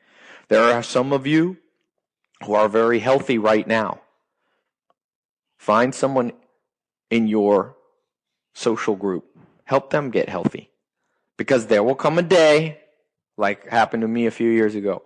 There 0.50 0.62
are 0.62 0.84
some 0.84 1.14
of 1.14 1.26
you 1.26 1.56
who 2.44 2.56
are 2.56 2.68
very 2.68 3.00
healthy 3.00 3.38
right 3.38 3.66
now. 3.66 4.02
Find 5.58 5.96
someone 5.96 6.34
in 7.10 7.30
your 7.30 7.78
social 8.54 8.98
group. 8.98 9.24
Help 9.64 9.92
them 9.92 10.12
get 10.12 10.28
healthy. 10.28 10.72
Because 11.38 11.68
there 11.68 11.84
will 11.84 11.96
come 11.96 12.18
a 12.18 12.22
day, 12.22 12.80
like 13.38 13.66
happened 13.70 14.02
to 14.02 14.10
me 14.10 14.26
a 14.26 14.32
few 14.32 14.50
years 14.50 14.76
ago, 14.76 15.04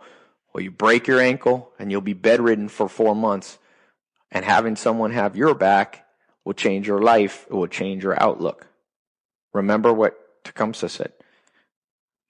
where 0.52 0.64
you 0.64 0.72
break 0.72 1.06
your 1.06 1.22
ankle 1.22 1.70
and 1.78 1.92
you'll 1.92 2.02
be 2.02 2.14
bedridden 2.14 2.70
for 2.70 2.90
four 2.90 3.16
months. 3.16 3.60
And 4.36 4.44
having 4.44 4.76
someone 4.76 5.12
have 5.12 5.38
your 5.38 5.56
back 5.56 6.06
will 6.44 6.54
change 6.54 6.90
your 6.90 7.02
life. 7.02 7.46
It 7.50 7.54
will 7.54 7.68
change 7.68 8.04
your 8.04 8.22
outlook. 8.22 8.68
Remember 9.54 9.94
what 9.94 10.44
Tecumseh 10.44 10.90
said. 10.90 11.14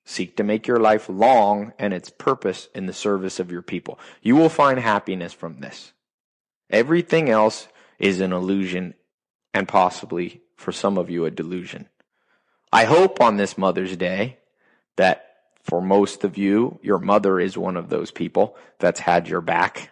Seek 0.06 0.38
to 0.38 0.44
make 0.44 0.68
your 0.68 0.80
life 0.80 1.10
long 1.10 1.74
and 1.80 1.96
its 1.96 2.12
purpose 2.12 2.70
in 2.76 2.86
the 2.86 2.94
service 2.94 3.39
of 3.39 3.52
your 3.52 3.63
people. 3.63 3.98
You 4.22 4.36
will 4.36 4.50
find 4.50 4.80
happiness 4.80 5.34
from 5.34 5.62
this. 5.62 5.94
Everything 6.70 7.28
else 7.28 7.68
is 7.98 8.20
an 8.20 8.32
illusion 8.32 8.94
and 9.52 9.68
possibly 9.68 10.44
for 10.56 10.72
some 10.72 11.00
of 11.00 11.10
you 11.10 11.26
a 11.26 11.32
delusion. 11.32 11.89
I 12.72 12.86
hope 12.86 13.20
on 13.20 13.38
this 13.38 13.58
Mother's 13.58 13.98
Day 13.98 14.38
that 14.96 15.38
for 15.63 15.82
most 15.82 16.24
of 16.24 16.38
you, 16.38 16.80
your 16.84 17.00
mother 17.00 17.39
is 17.39 17.58
one 17.58 17.76
of 17.76 17.89
those 17.89 18.12
people 18.12 18.56
that's 18.78 19.00
had 19.00 19.28
your 19.28 19.41
back 19.41 19.89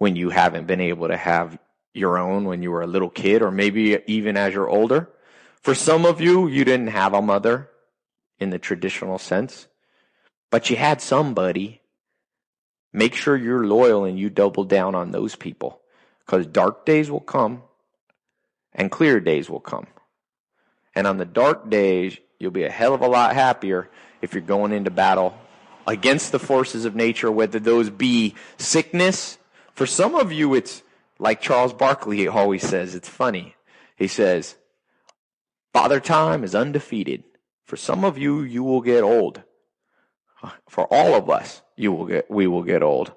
when 0.00 0.16
you 0.16 0.30
haven't 0.30 0.66
been 0.66 0.80
able 0.80 1.08
to 1.08 1.16
have 1.16 1.58
your 1.92 2.16
own 2.16 2.46
when 2.46 2.62
you 2.62 2.70
were 2.70 2.80
a 2.80 2.86
little 2.86 3.10
kid 3.10 3.42
or 3.42 3.50
maybe 3.50 3.98
even 4.06 4.34
as 4.34 4.54
you're 4.54 4.68
older. 4.68 5.10
For 5.60 5.74
some 5.74 6.06
of 6.06 6.22
you, 6.22 6.48
you 6.48 6.64
didn't 6.64 6.86
have 6.86 7.12
a 7.12 7.20
mother 7.20 7.68
in 8.38 8.48
the 8.48 8.58
traditional 8.58 9.18
sense, 9.18 9.66
but 10.50 10.70
you 10.70 10.76
had 10.76 11.02
somebody. 11.02 11.82
Make 12.94 13.14
sure 13.14 13.36
you're 13.36 13.66
loyal 13.66 14.04
and 14.04 14.18
you 14.18 14.30
double 14.30 14.64
down 14.64 14.94
on 14.94 15.10
those 15.10 15.36
people 15.36 15.82
because 16.24 16.46
dark 16.46 16.86
days 16.86 17.10
will 17.10 17.20
come 17.20 17.62
and 18.72 18.90
clear 18.90 19.20
days 19.20 19.50
will 19.50 19.60
come. 19.60 19.86
And 20.94 21.06
on 21.06 21.18
the 21.18 21.26
dark 21.26 21.68
days, 21.68 22.16
you'll 22.38 22.52
be 22.52 22.64
a 22.64 22.70
hell 22.70 22.94
of 22.94 23.02
a 23.02 23.06
lot 23.06 23.34
happier 23.34 23.90
if 24.22 24.32
you're 24.32 24.40
going 24.40 24.72
into 24.72 24.90
battle 24.90 25.34
against 25.86 26.32
the 26.32 26.38
forces 26.38 26.86
of 26.86 26.96
nature, 26.96 27.30
whether 27.30 27.60
those 27.60 27.90
be 27.90 28.34
sickness. 28.56 29.36
For 29.74 29.86
some 29.86 30.14
of 30.14 30.32
you, 30.32 30.54
it's 30.54 30.82
like 31.18 31.40
Charles 31.40 31.72
Barkley 31.72 32.28
always 32.28 32.66
says, 32.66 32.94
it's 32.94 33.08
funny. 33.08 33.54
He 33.96 34.08
says, 34.08 34.56
Father 35.72 36.00
Time 36.00 36.44
is 36.44 36.54
undefeated. 36.54 37.24
For 37.64 37.76
some 37.76 38.04
of 38.04 38.18
you, 38.18 38.42
you 38.42 38.64
will 38.64 38.80
get 38.80 39.02
old. 39.02 39.42
For 40.68 40.86
all 40.92 41.14
of 41.14 41.28
us, 41.28 41.62
you 41.76 41.92
will 41.92 42.06
get, 42.06 42.30
we 42.30 42.46
will 42.46 42.62
get 42.62 42.82
old. 42.82 43.12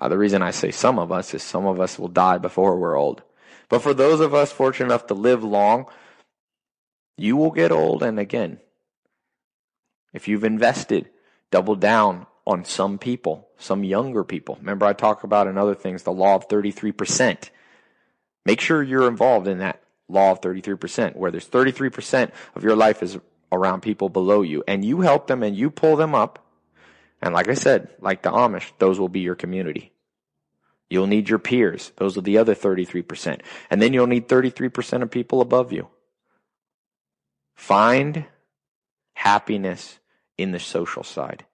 Uh, 0.00 0.08
the 0.08 0.18
reason 0.18 0.42
I 0.42 0.50
say 0.50 0.70
some 0.70 0.98
of 0.98 1.12
us 1.12 1.34
is 1.34 1.42
some 1.42 1.66
of 1.66 1.80
us 1.80 1.98
will 1.98 2.08
die 2.08 2.38
before 2.38 2.76
we're 2.78 2.96
old. 2.96 3.22
But 3.68 3.82
for 3.82 3.92
those 3.92 4.20
of 4.20 4.34
us 4.34 4.50
fortunate 4.50 4.86
enough 4.86 5.06
to 5.08 5.14
live 5.14 5.44
long, 5.44 5.86
you 7.16 7.36
will 7.36 7.50
get 7.50 7.72
old. 7.72 8.02
And 8.02 8.18
again, 8.18 8.58
if 10.12 10.28
you've 10.28 10.44
invested, 10.44 11.10
double 11.50 11.74
down 11.74 12.26
on 12.46 12.64
some 12.64 12.98
people, 12.98 13.47
some 13.58 13.84
younger 13.84 14.24
people. 14.24 14.56
Remember, 14.60 14.86
I 14.86 14.92
talk 14.92 15.24
about 15.24 15.46
in 15.46 15.58
other 15.58 15.74
things 15.74 16.02
the 16.02 16.12
law 16.12 16.34
of 16.34 16.48
33%. 16.48 17.50
Make 18.46 18.60
sure 18.60 18.82
you're 18.82 19.08
involved 19.08 19.48
in 19.48 19.58
that 19.58 19.82
law 20.08 20.32
of 20.32 20.40
33%, 20.40 21.16
where 21.16 21.30
there's 21.30 21.48
33% 21.48 22.30
of 22.54 22.64
your 22.64 22.76
life 22.76 23.02
is 23.02 23.18
around 23.52 23.82
people 23.82 24.08
below 24.08 24.42
you, 24.42 24.64
and 24.66 24.84
you 24.84 25.00
help 25.00 25.26
them 25.26 25.42
and 25.42 25.56
you 25.56 25.70
pull 25.70 25.96
them 25.96 26.14
up 26.14 26.44
and 27.20 27.34
like 27.34 27.48
I 27.48 27.54
said, 27.54 27.88
like 28.00 28.22
the 28.22 28.30
Amish, 28.30 28.70
those 28.78 28.98
will 28.98 29.08
be 29.08 29.20
your 29.20 29.34
community. 29.34 29.92
You'll 30.88 31.06
need 31.06 31.28
your 31.28 31.38
peers. 31.38 31.92
Those 31.96 32.16
are 32.16 32.22
the 32.22 32.38
other 32.38 32.54
33%. 32.54 33.40
And 33.70 33.82
then 33.82 33.92
you'll 33.92 34.06
need 34.06 34.28
33% 34.28 35.02
of 35.02 35.10
people 35.10 35.40
above 35.40 35.72
you. 35.72 35.88
Find 37.54 38.24
happiness 39.14 39.98
in 40.38 40.52
the 40.52 40.60
social 40.60 41.02
side. 41.02 41.44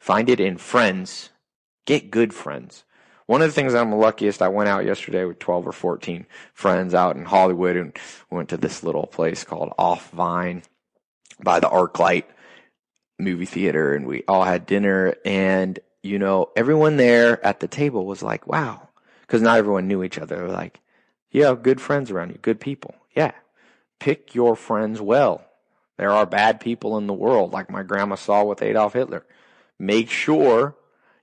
Find 0.00 0.28
it 0.28 0.40
in 0.40 0.56
friends. 0.56 1.30
Get 1.84 2.10
good 2.10 2.32
friends. 2.32 2.84
One 3.26 3.40
of 3.40 3.48
the 3.48 3.52
things 3.52 3.74
I'm 3.74 3.92
luckiest, 3.92 4.42
I 4.42 4.48
went 4.48 4.68
out 4.68 4.84
yesterday 4.84 5.24
with 5.24 5.38
12 5.38 5.68
or 5.68 5.72
14 5.72 6.26
friends 6.52 6.94
out 6.94 7.16
in 7.16 7.24
Hollywood 7.24 7.76
and 7.76 7.96
went 8.30 8.50
to 8.50 8.58
this 8.58 8.82
little 8.82 9.06
place 9.06 9.44
called 9.44 9.72
Off 9.78 10.10
Vine 10.10 10.62
by 11.42 11.58
the 11.60 11.68
Arclight 11.68 12.24
movie 13.18 13.46
theater 13.46 13.94
and 13.94 14.06
we 14.06 14.24
all 14.26 14.44
had 14.44 14.66
dinner 14.66 15.14
and 15.24 15.78
you 16.02 16.18
know 16.18 16.50
everyone 16.56 16.96
there 16.96 17.44
at 17.46 17.60
the 17.60 17.68
table 17.68 18.06
was 18.06 18.24
like 18.24 18.44
wow 18.48 18.88
because 19.20 19.40
not 19.40 19.56
everyone 19.56 19.88
knew 19.88 20.02
each 20.02 20.18
other. 20.18 20.48
Like 20.48 20.80
have 21.32 21.62
good 21.62 21.80
friends 21.80 22.10
around 22.10 22.30
you 22.30 22.38
good 22.42 22.60
people. 22.60 22.94
Yeah. 23.16 23.32
Pick 24.00 24.34
your 24.34 24.54
friends 24.56 25.00
well. 25.00 25.44
There 25.96 26.10
are 26.10 26.26
bad 26.26 26.60
people 26.60 26.98
in 26.98 27.06
the 27.06 27.12
world 27.14 27.52
like 27.52 27.70
my 27.70 27.82
grandma 27.82 28.16
saw 28.16 28.44
with 28.44 28.62
adolf 28.62 28.92
hitler. 28.92 29.24
Make 29.78 30.10
sure 30.10 30.76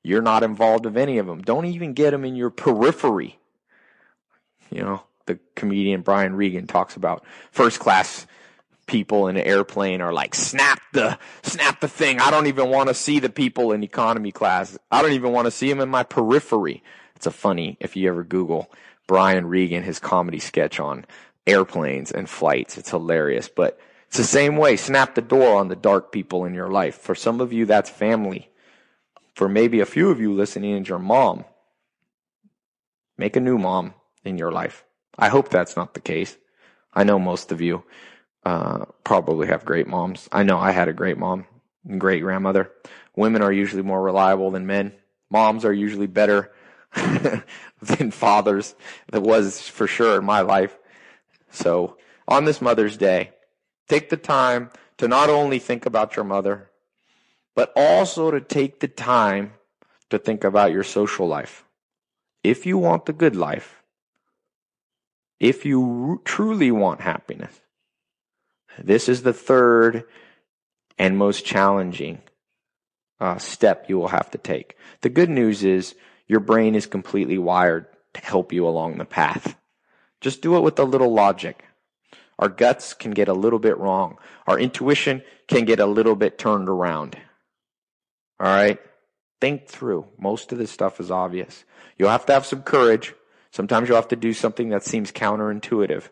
you're 0.04 0.22
not 0.22 0.44
involved 0.44 0.86
with 0.86 0.98
any 0.98 1.18
of 1.18 1.28
them 1.28 1.42
don't 1.42 1.66
even 1.66 1.94
get 1.94 2.12
them 2.12 2.26
in 2.26 2.36
your 2.36 2.50
periphery 2.50 3.38
you 4.70 4.82
know 4.82 5.04
the 5.26 5.40
comedian 5.56 6.02
brian 6.02 6.36
regan 6.36 6.68
talks 6.68 6.96
about 6.96 7.24
first 7.52 7.80
class 7.80 8.26
people 8.92 9.28
in 9.28 9.38
an 9.38 9.44
airplane 9.44 10.02
are 10.02 10.12
like, 10.12 10.36
snap 10.36 10.82
the, 10.92 11.18
snap 11.44 11.80
the 11.80 11.88
thing. 11.88 12.20
I 12.20 12.30
don't 12.30 12.48
even 12.48 12.70
want 12.70 12.90
to 12.90 12.94
see 12.94 13.20
the 13.20 13.30
people 13.30 13.72
in 13.72 13.84
economy 13.84 14.34
class. 14.34 14.78
I 14.92 15.02
don't 15.02 15.14
even 15.14 15.32
want 15.32 15.46
to 15.46 15.52
see 15.52 15.70
them 15.70 15.80
in 15.80 15.88
my 15.88 16.04
periphery. 16.04 16.84
It's 17.16 17.26
a 17.26 17.32
funny, 17.32 17.78
if 17.80 17.96
you 17.96 18.10
ever 18.10 18.26
Google 18.26 18.70
Brian 19.08 19.48
Regan, 19.48 19.84
his 19.84 20.00
comedy 20.00 20.40
sketch 20.40 20.80
on 20.80 21.06
airplanes 21.48 22.12
and 22.12 22.30
flights. 22.30 22.78
It's 22.78 22.92
hilarious, 22.92 23.48
but 23.48 23.80
it's 24.08 24.18
the 24.18 24.24
same 24.26 24.58
way. 24.58 24.76
Snap 24.76 25.16
the 25.16 25.22
door 25.22 25.58
on 25.58 25.70
the 25.70 25.76
dark 25.78 26.12
people 26.12 26.44
in 26.44 26.54
your 26.54 26.70
life. 26.70 26.96
For 26.96 27.16
some 27.16 27.40
of 27.40 27.54
you, 27.54 27.66
that's 27.66 27.90
family. 27.90 28.50
For 29.36 29.48
maybe 29.48 29.80
a 29.80 29.86
few 29.86 30.10
of 30.10 30.20
you 30.20 30.34
listening, 30.34 30.76
it's 30.76 30.90
your 30.90 31.00
mom. 31.00 31.46
Make 33.18 33.36
a 33.36 33.42
new 33.42 33.58
mom 33.58 33.94
in 34.24 34.38
your 34.38 34.52
life. 34.52 34.84
I 35.18 35.30
hope 35.30 35.50
that's 35.50 35.76
not 35.76 35.94
the 35.94 36.00
case. 36.00 36.38
I 36.94 37.04
know 37.04 37.20
most 37.20 37.52
of 37.52 37.62
you 37.62 37.84
uh, 38.44 38.86
probably 39.04 39.48
have 39.48 39.66
great 39.66 39.88
moms. 39.88 40.28
I 40.32 40.44
know 40.44 40.58
I 40.58 40.72
had 40.72 40.88
a 40.88 40.94
great 40.94 41.18
mom 41.18 41.46
and 41.88 42.00
great 42.00 42.22
grandmother. 42.22 42.72
Women 43.16 43.42
are 43.42 43.52
usually 43.52 43.84
more 43.84 44.02
reliable 44.02 44.52
than 44.52 44.66
men. 44.66 44.94
Moms 45.30 45.64
are 45.66 45.74
usually 45.74 46.08
better 46.08 46.52
than 46.94 48.12
fathers. 48.12 48.76
That 49.12 49.22
was 49.22 49.68
for 49.68 49.88
sure 49.88 50.18
in 50.18 50.26
my 50.26 50.42
life. 50.42 50.78
So 51.52 51.98
on 52.28 52.46
this 52.46 52.62
Mother's 52.62 52.98
Day, 52.98 53.32
take 53.88 54.10
the 54.10 54.18
time 54.18 54.72
to 54.98 55.08
not 55.08 55.30
only 55.30 55.60
think 55.60 55.86
about 55.86 56.16
your 56.16 56.26
mother, 56.26 56.71
but 57.56 57.72
also 57.76 58.32
to 58.32 58.42
take 58.42 58.80
the 58.80 58.88
time 58.88 59.54
to 60.10 60.18
think 60.18 60.44
about 60.44 60.72
your 60.72 60.84
social 60.84 61.28
life. 61.28 61.66
If 62.44 62.66
you 62.66 62.78
want 62.78 63.06
the 63.06 63.14
good 63.14 63.36
life, 63.36 63.84
if 65.40 65.66
you 65.66 66.22
truly 66.24 66.72
want 66.72 67.02
happiness, 67.02 67.60
this 68.82 69.10
is 69.10 69.24
the 69.24 69.34
third 69.34 70.06
and 70.98 71.18
most 71.18 71.46
challenging 71.46 72.22
uh, 73.20 73.38
step 73.38 73.86
you 73.88 73.98
will 73.98 74.08
have 74.08 74.32
to 74.32 74.38
take. 74.38 74.76
The 75.02 75.10
good 75.10 75.30
news 75.30 75.64
is 75.64 75.96
your 76.28 76.40
brain 76.40 76.76
is 76.76 76.86
completely 76.86 77.38
wired 77.38 77.86
to 78.14 78.22
help 78.22 78.54
you 78.54 78.68
along 78.68 78.98
the 78.98 79.06
path. 79.06 79.56
Just 80.20 80.42
do 80.42 80.56
it 80.56 80.62
with 80.62 80.80
a 80.80 80.84
little 80.84 81.14
logic. 81.14 81.66
Our 82.40 82.50
guts 82.50 82.94
can 82.94 83.12
get 83.12 83.28
a 83.28 83.34
little 83.34 83.60
bit 83.60 83.78
wrong. 83.78 84.18
Our 84.48 84.60
intuition 84.60 85.22
can 85.48 85.66
get 85.66 85.80
a 85.80 85.86
little 85.86 86.16
bit 86.16 86.38
turned 86.38 86.70
around. 86.70 87.18
All 88.42 88.48
right? 88.48 88.80
Think 89.40 89.68
through. 89.68 90.08
Most 90.18 90.52
of 90.52 90.58
this 90.58 90.72
stuff 90.72 91.00
is 91.00 91.12
obvious. 91.12 91.64
You'll 91.98 92.10
have 92.10 92.26
to 92.26 92.34
have 92.34 92.46
some 92.46 92.64
courage. 92.64 93.14
Sometimes 93.52 93.88
you'll 93.88 93.98
have 93.98 94.08
to 94.08 94.16
do 94.16 94.34
something 94.34 94.70
that 94.70 94.84
seems 94.84 95.12
counterintuitive. 95.12 96.10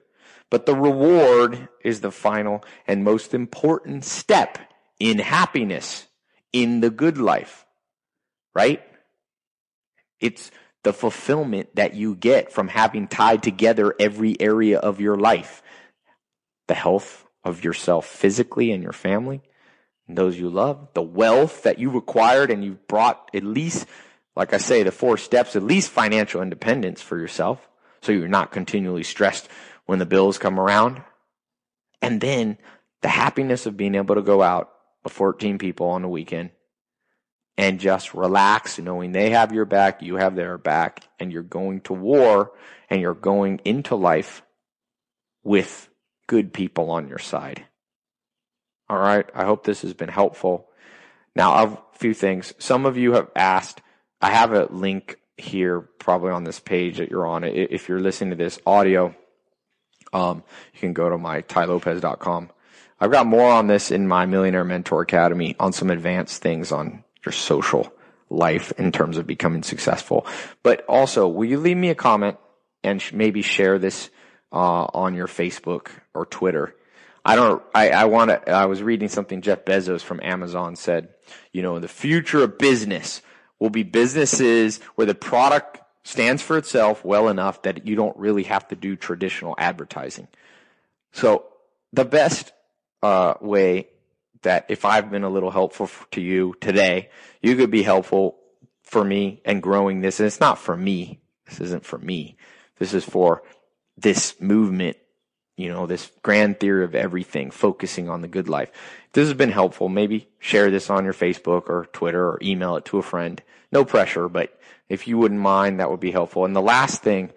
But 0.52 0.68
the 0.68 0.76
reward 0.76 1.70
is 1.84 2.02
the 2.02 2.12
final 2.12 2.64
and 2.86 3.04
most 3.04 3.34
important 3.34 4.06
step 4.06 4.60
in 5.00 5.18
happiness, 5.18 6.06
in 6.54 6.82
the 6.82 6.92
good 6.92 7.18
life, 7.18 7.66
right? 8.54 8.84
It's 10.20 10.52
the 10.84 10.94
fulfillment 10.94 11.76
that 11.76 11.96
you 11.96 12.16
get 12.16 12.52
from 12.52 12.68
having 12.68 13.08
tied 13.08 13.42
together 13.42 13.96
every 14.00 14.40
area 14.40 14.78
of 14.78 15.02
your 15.02 15.18
life. 15.18 15.64
The 16.68 16.74
health 16.76 17.26
of 17.44 17.64
yourself 17.64 18.06
physically 18.06 18.72
and 18.72 18.84
your 18.84 18.94
family, 18.94 19.42
and 20.10 20.18
those 20.18 20.38
you 20.40 20.50
love, 20.50 20.90
the 20.96 21.04
wealth 21.04 21.64
that 21.64 21.78
you 21.78 21.96
acquired 21.96 22.50
and 22.50 22.66
you've 22.66 22.88
brought 22.88 23.30
at 23.34 23.44
least, 23.44 23.86
like 24.36 24.54
I 24.54 24.58
say, 24.58 24.82
the 24.82 24.92
four 24.92 25.18
steps, 25.18 25.56
at 25.56 25.62
least 25.62 25.92
financial 25.92 26.42
independence 26.42 27.00
for 27.00 27.18
yourself. 27.18 27.70
So 28.02 28.12
you're 28.12 28.28
not 28.28 28.52
continually 28.52 29.04
stressed 29.04 29.48
when 29.86 30.00
the 30.00 30.08
bills 30.08 30.40
come 30.40 30.60
around. 30.60 31.04
And 32.02 32.20
then 32.20 32.58
the 33.02 33.08
happiness 33.08 33.68
of 33.68 33.78
being 33.78 33.94
able 33.94 34.16
to 34.16 34.24
go 34.24 34.42
out 34.42 34.72
with 35.04 35.14
14 35.14 35.60
people 35.60 35.88
on 35.90 36.02
the 36.02 36.10
weekend 36.10 36.50
and 37.56 37.80
just 37.80 38.16
relax 38.16 38.80
knowing 38.80 39.12
they 39.12 39.30
have 39.30 39.54
your 39.54 39.66
back, 39.66 40.02
you 40.02 40.16
have 40.16 40.36
their 40.36 40.58
back, 40.58 41.08
and 41.20 41.32
you're 41.32 41.44
going 41.44 41.82
to 41.82 41.94
war 41.94 42.52
and 42.90 43.00
you're 43.00 43.14
going 43.14 43.62
into 43.64 43.96
life 43.96 44.42
with 45.44 45.88
good 46.26 46.52
people 46.52 46.90
on 46.90 47.08
your 47.08 47.20
side. 47.20 47.66
All 48.90 48.98
right. 48.98 49.26
I 49.34 49.46
hope 49.46 49.64
this 49.64 49.82
has 49.84 49.94
been 49.94 50.10
helpful. 50.10 50.68
Now, 51.36 51.64
a 51.64 51.98
few 51.98 52.14
things. 52.14 52.54
Some 52.58 52.86
of 52.86 52.98
you 52.98 53.14
have 53.14 53.30
asked, 53.36 53.82
I 54.22 54.32
have 54.32 54.54
a 54.54 54.66
link 54.66 55.18
here 55.38 55.82
probably 55.82 56.32
on 56.32 56.44
this 56.44 56.60
page 56.60 56.98
that 56.98 57.10
you're 57.10 57.28
on. 57.28 57.44
If 57.44 57.88
you're 57.88 58.00
listening 58.00 58.32
to 58.32 58.36
this 58.36 58.60
audio, 58.66 59.16
um, 60.12 60.44
you 60.74 60.80
can 60.80 60.94
go 60.94 61.10
to 61.10 61.18
my 61.18 61.42
tailopez.com. 61.44 62.50
I've 63.00 63.12
got 63.12 63.28
more 63.28 63.50
on 63.50 63.68
this 63.68 63.92
in 63.92 64.08
my 64.08 64.26
Millionaire 64.26 64.66
Mentor 64.66 65.02
Academy 65.02 65.56
on 65.60 65.72
some 65.72 65.90
advanced 65.90 66.42
things 66.42 66.72
on 66.72 67.04
your 67.26 67.32
social 67.32 67.94
life 68.30 68.74
in 68.78 68.92
terms 68.92 69.18
of 69.18 69.26
becoming 69.26 69.64
successful. 69.64 70.26
But 70.64 70.84
also, 70.88 71.28
will 71.28 71.46
you 71.46 71.60
leave 71.60 71.78
me 71.78 71.90
a 71.90 71.96
comment 71.96 72.38
and 72.84 73.04
maybe 73.14 73.42
share 73.42 73.80
this 73.80 74.10
uh, 74.52 74.86
on 74.94 75.16
your 75.16 75.28
Facebook 75.28 75.90
or 76.14 76.26
Twitter? 76.26 76.76
I 77.30 77.36
don't. 77.36 77.62
I, 77.76 77.90
I 77.92 78.06
want 78.06 78.32
to. 78.32 78.50
I 78.50 78.66
was 78.66 78.82
reading 78.82 79.08
something 79.08 79.42
Jeff 79.42 79.64
Bezos 79.64 80.02
from 80.02 80.20
Amazon 80.24 80.76
said. 80.76 81.10
You 81.54 81.62
know, 81.62 81.78
the 81.78 81.88
future 81.88 82.44
of 82.44 82.58
business 82.58 83.22
will 83.60 83.70
be 83.70 83.84
businesses 83.84 84.80
where 84.96 85.06
the 85.06 85.14
product 85.14 85.80
stands 86.04 86.42
for 86.42 86.58
itself 86.58 87.06
well 87.06 87.30
enough 87.30 87.62
that 87.62 87.86
you 87.86 87.96
don't 87.96 88.18
really 88.18 88.44
have 88.44 88.68
to 88.70 88.76
do 88.76 88.96
traditional 88.96 89.54
advertising. 89.60 90.28
So 91.12 91.46
the 91.94 92.06
best 92.06 92.52
uh, 93.04 93.36
way 93.42 93.90
that 94.42 94.66
if 94.70 94.84
I've 94.84 95.12
been 95.12 95.24
a 95.24 95.30
little 95.30 95.52
helpful 95.52 95.88
to 96.12 96.22
you 96.22 96.56
today, 96.62 97.10
you 97.44 97.56
could 97.56 97.70
be 97.70 97.84
helpful 97.84 98.38
for 98.82 99.04
me 99.04 99.42
and 99.46 99.62
growing 99.62 100.02
this. 100.02 100.20
And 100.20 100.26
it's 100.26 100.40
not 100.40 100.58
for 100.58 100.76
me. 100.76 101.20
This 101.46 101.60
isn't 101.62 101.86
for 101.86 102.00
me. 102.00 102.38
This 102.80 102.96
is 102.96 103.04
for 103.04 103.44
this 103.98 104.40
movement, 104.42 104.98
you 105.60 105.68
know, 105.68 105.86
this 105.86 106.10
grand 106.24 106.58
theory 106.58 106.86
of 106.86 106.96
everything, 106.96 107.52
focusing 107.52 108.08
on 108.08 108.22
the 108.22 108.30
good 108.30 108.48
life. 108.48 108.72
If 109.08 109.12
this 109.12 109.28
has 109.28 109.36
been 109.36 109.52
helpful, 109.52 109.90
maybe 109.90 110.30
share 110.40 110.72
this 110.72 110.90
on 110.90 111.04
your 111.04 111.14
Facebook 111.14 111.68
or 111.68 111.90
Twitter 111.92 112.30
or 112.30 112.40
email 112.42 112.78
it 112.78 112.86
to 112.86 112.98
a 112.98 113.04
friend. 113.04 113.44
No 113.70 113.84
pressure, 113.84 114.30
but 114.30 114.58
if 114.88 115.06
you 115.06 115.18
wouldn't 115.18 115.42
mind, 115.42 115.82
that 115.82 115.92
would 115.92 116.00
be 116.00 116.12
helpful. 116.12 116.46
And 116.46 116.56
the 116.56 116.62
last 116.62 117.04
thing 117.04 117.34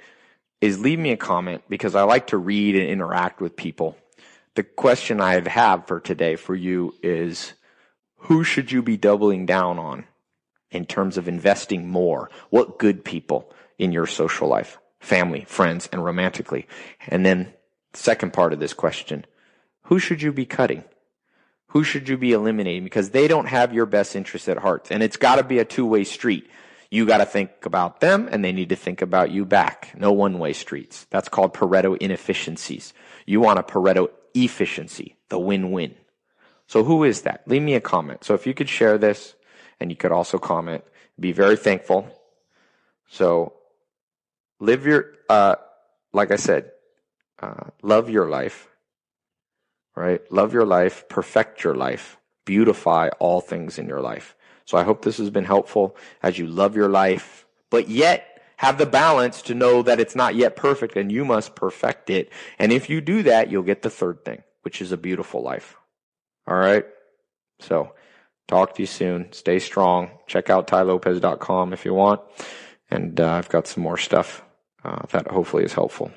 is 0.60 0.78
leave 0.78 1.00
me 1.00 1.10
a 1.10 1.16
comment 1.16 1.64
because 1.68 1.96
I 1.96 2.02
like 2.02 2.28
to 2.28 2.38
read 2.38 2.76
and 2.76 2.88
interact 2.88 3.40
with 3.40 3.56
people. 3.56 3.96
the 4.54 4.62
question 4.62 5.20
I 5.20 5.48
have 5.48 5.86
for 5.88 5.98
today 5.98 6.36
for 6.36 6.54
you 6.54 6.94
is 7.02 7.54
who 8.16 8.44
should 8.44 8.70
you 8.70 8.82
be 8.82 8.96
doubling 8.96 9.46
down 9.46 9.80
on 9.80 10.04
in 10.70 10.86
terms 10.86 11.16
of 11.18 11.26
investing 11.26 11.88
more? 11.88 12.30
What 12.50 12.78
good 12.78 13.04
people 13.04 13.52
in 13.78 13.90
your 13.90 14.06
social 14.06 14.46
life, 14.46 14.78
family, 15.00 15.44
friends, 15.48 15.88
and 15.90 16.04
romantically? 16.04 16.68
And 17.08 17.26
then 17.26 17.52
second 17.94 18.32
part 18.32 18.52
of 18.52 18.60
this 18.60 18.74
question, 18.74 19.24
who 19.84 19.98
should 19.98 20.22
you 20.22 20.32
be 20.32 20.46
cutting? 20.46 20.84
Who 21.68 21.84
should 21.84 22.08
you 22.08 22.18
be 22.18 22.32
eliminating? 22.32 22.84
Because 22.84 23.10
they 23.10 23.28
don't 23.28 23.46
have 23.46 23.72
your 23.72 23.86
best 23.86 24.14
interest 24.14 24.48
at 24.48 24.58
heart. 24.58 24.88
And 24.90 25.02
it's 25.02 25.16
got 25.16 25.36
to 25.36 25.42
be 25.42 25.58
a 25.58 25.64
two 25.64 25.86
way 25.86 26.04
street. 26.04 26.48
You 26.90 27.06
got 27.06 27.18
to 27.18 27.24
think 27.24 27.50
about 27.64 28.00
them 28.00 28.28
and 28.30 28.44
they 28.44 28.52
need 28.52 28.68
to 28.68 28.76
think 28.76 29.00
about 29.00 29.30
you 29.30 29.46
back. 29.46 29.94
No 29.96 30.12
one 30.12 30.38
way 30.38 30.52
streets. 30.52 31.06
That's 31.08 31.30
called 31.30 31.54
Pareto 31.54 31.96
inefficiencies. 31.96 32.92
You 33.24 33.40
want 33.40 33.58
a 33.58 33.62
Pareto 33.62 34.08
efficiency, 34.34 35.16
the 35.30 35.38
win 35.38 35.72
win. 35.72 35.94
So 36.66 36.84
who 36.84 37.04
is 37.04 37.22
that? 37.22 37.42
Leave 37.46 37.62
me 37.62 37.74
a 37.74 37.80
comment. 37.80 38.24
So 38.24 38.34
if 38.34 38.46
you 38.46 38.52
could 38.52 38.68
share 38.68 38.98
this 38.98 39.34
and 39.80 39.90
you 39.90 39.96
could 39.96 40.12
also 40.12 40.38
comment, 40.38 40.84
be 41.18 41.32
very 41.32 41.56
thankful. 41.56 42.08
So 43.08 43.54
live 44.60 44.86
your, 44.86 45.12
uh, 45.28 45.56
like 46.12 46.30
I 46.30 46.36
said, 46.36 46.70
uh, 47.42 47.70
love 47.82 48.08
your 48.08 48.28
life, 48.28 48.68
right? 49.96 50.20
Love 50.32 50.54
your 50.54 50.64
life, 50.64 51.08
perfect 51.08 51.64
your 51.64 51.74
life, 51.74 52.16
beautify 52.44 53.08
all 53.18 53.40
things 53.40 53.78
in 53.78 53.86
your 53.86 54.00
life. 54.00 54.36
So 54.64 54.78
I 54.78 54.84
hope 54.84 55.04
this 55.04 55.18
has 55.18 55.30
been 55.30 55.44
helpful 55.44 55.96
as 56.22 56.38
you 56.38 56.46
love 56.46 56.76
your 56.76 56.88
life, 56.88 57.46
but 57.68 57.88
yet 57.88 58.40
have 58.56 58.78
the 58.78 58.86
balance 58.86 59.42
to 59.42 59.54
know 59.54 59.82
that 59.82 59.98
it's 59.98 60.14
not 60.14 60.36
yet 60.36 60.54
perfect 60.54 60.96
and 60.96 61.10
you 61.10 61.24
must 61.24 61.56
perfect 61.56 62.10
it. 62.10 62.30
And 62.60 62.70
if 62.70 62.88
you 62.88 63.00
do 63.00 63.24
that, 63.24 63.50
you'll 63.50 63.64
get 63.64 63.82
the 63.82 63.90
third 63.90 64.24
thing, 64.24 64.44
which 64.62 64.80
is 64.80 64.92
a 64.92 64.96
beautiful 64.96 65.42
life. 65.42 65.74
All 66.46 66.56
right. 66.56 66.86
So 67.58 67.92
talk 68.46 68.74
to 68.74 68.82
you 68.82 68.86
soon. 68.86 69.32
Stay 69.32 69.58
strong. 69.58 70.10
Check 70.28 70.48
out 70.48 70.68
tailopez.com 70.68 71.72
if 71.72 71.84
you 71.84 71.92
want. 71.92 72.20
And 72.88 73.20
uh, 73.20 73.32
I've 73.32 73.48
got 73.48 73.66
some 73.66 73.82
more 73.82 73.98
stuff 73.98 74.44
uh, 74.84 75.06
that 75.10 75.28
hopefully 75.28 75.64
is 75.64 75.72
helpful. 75.72 76.12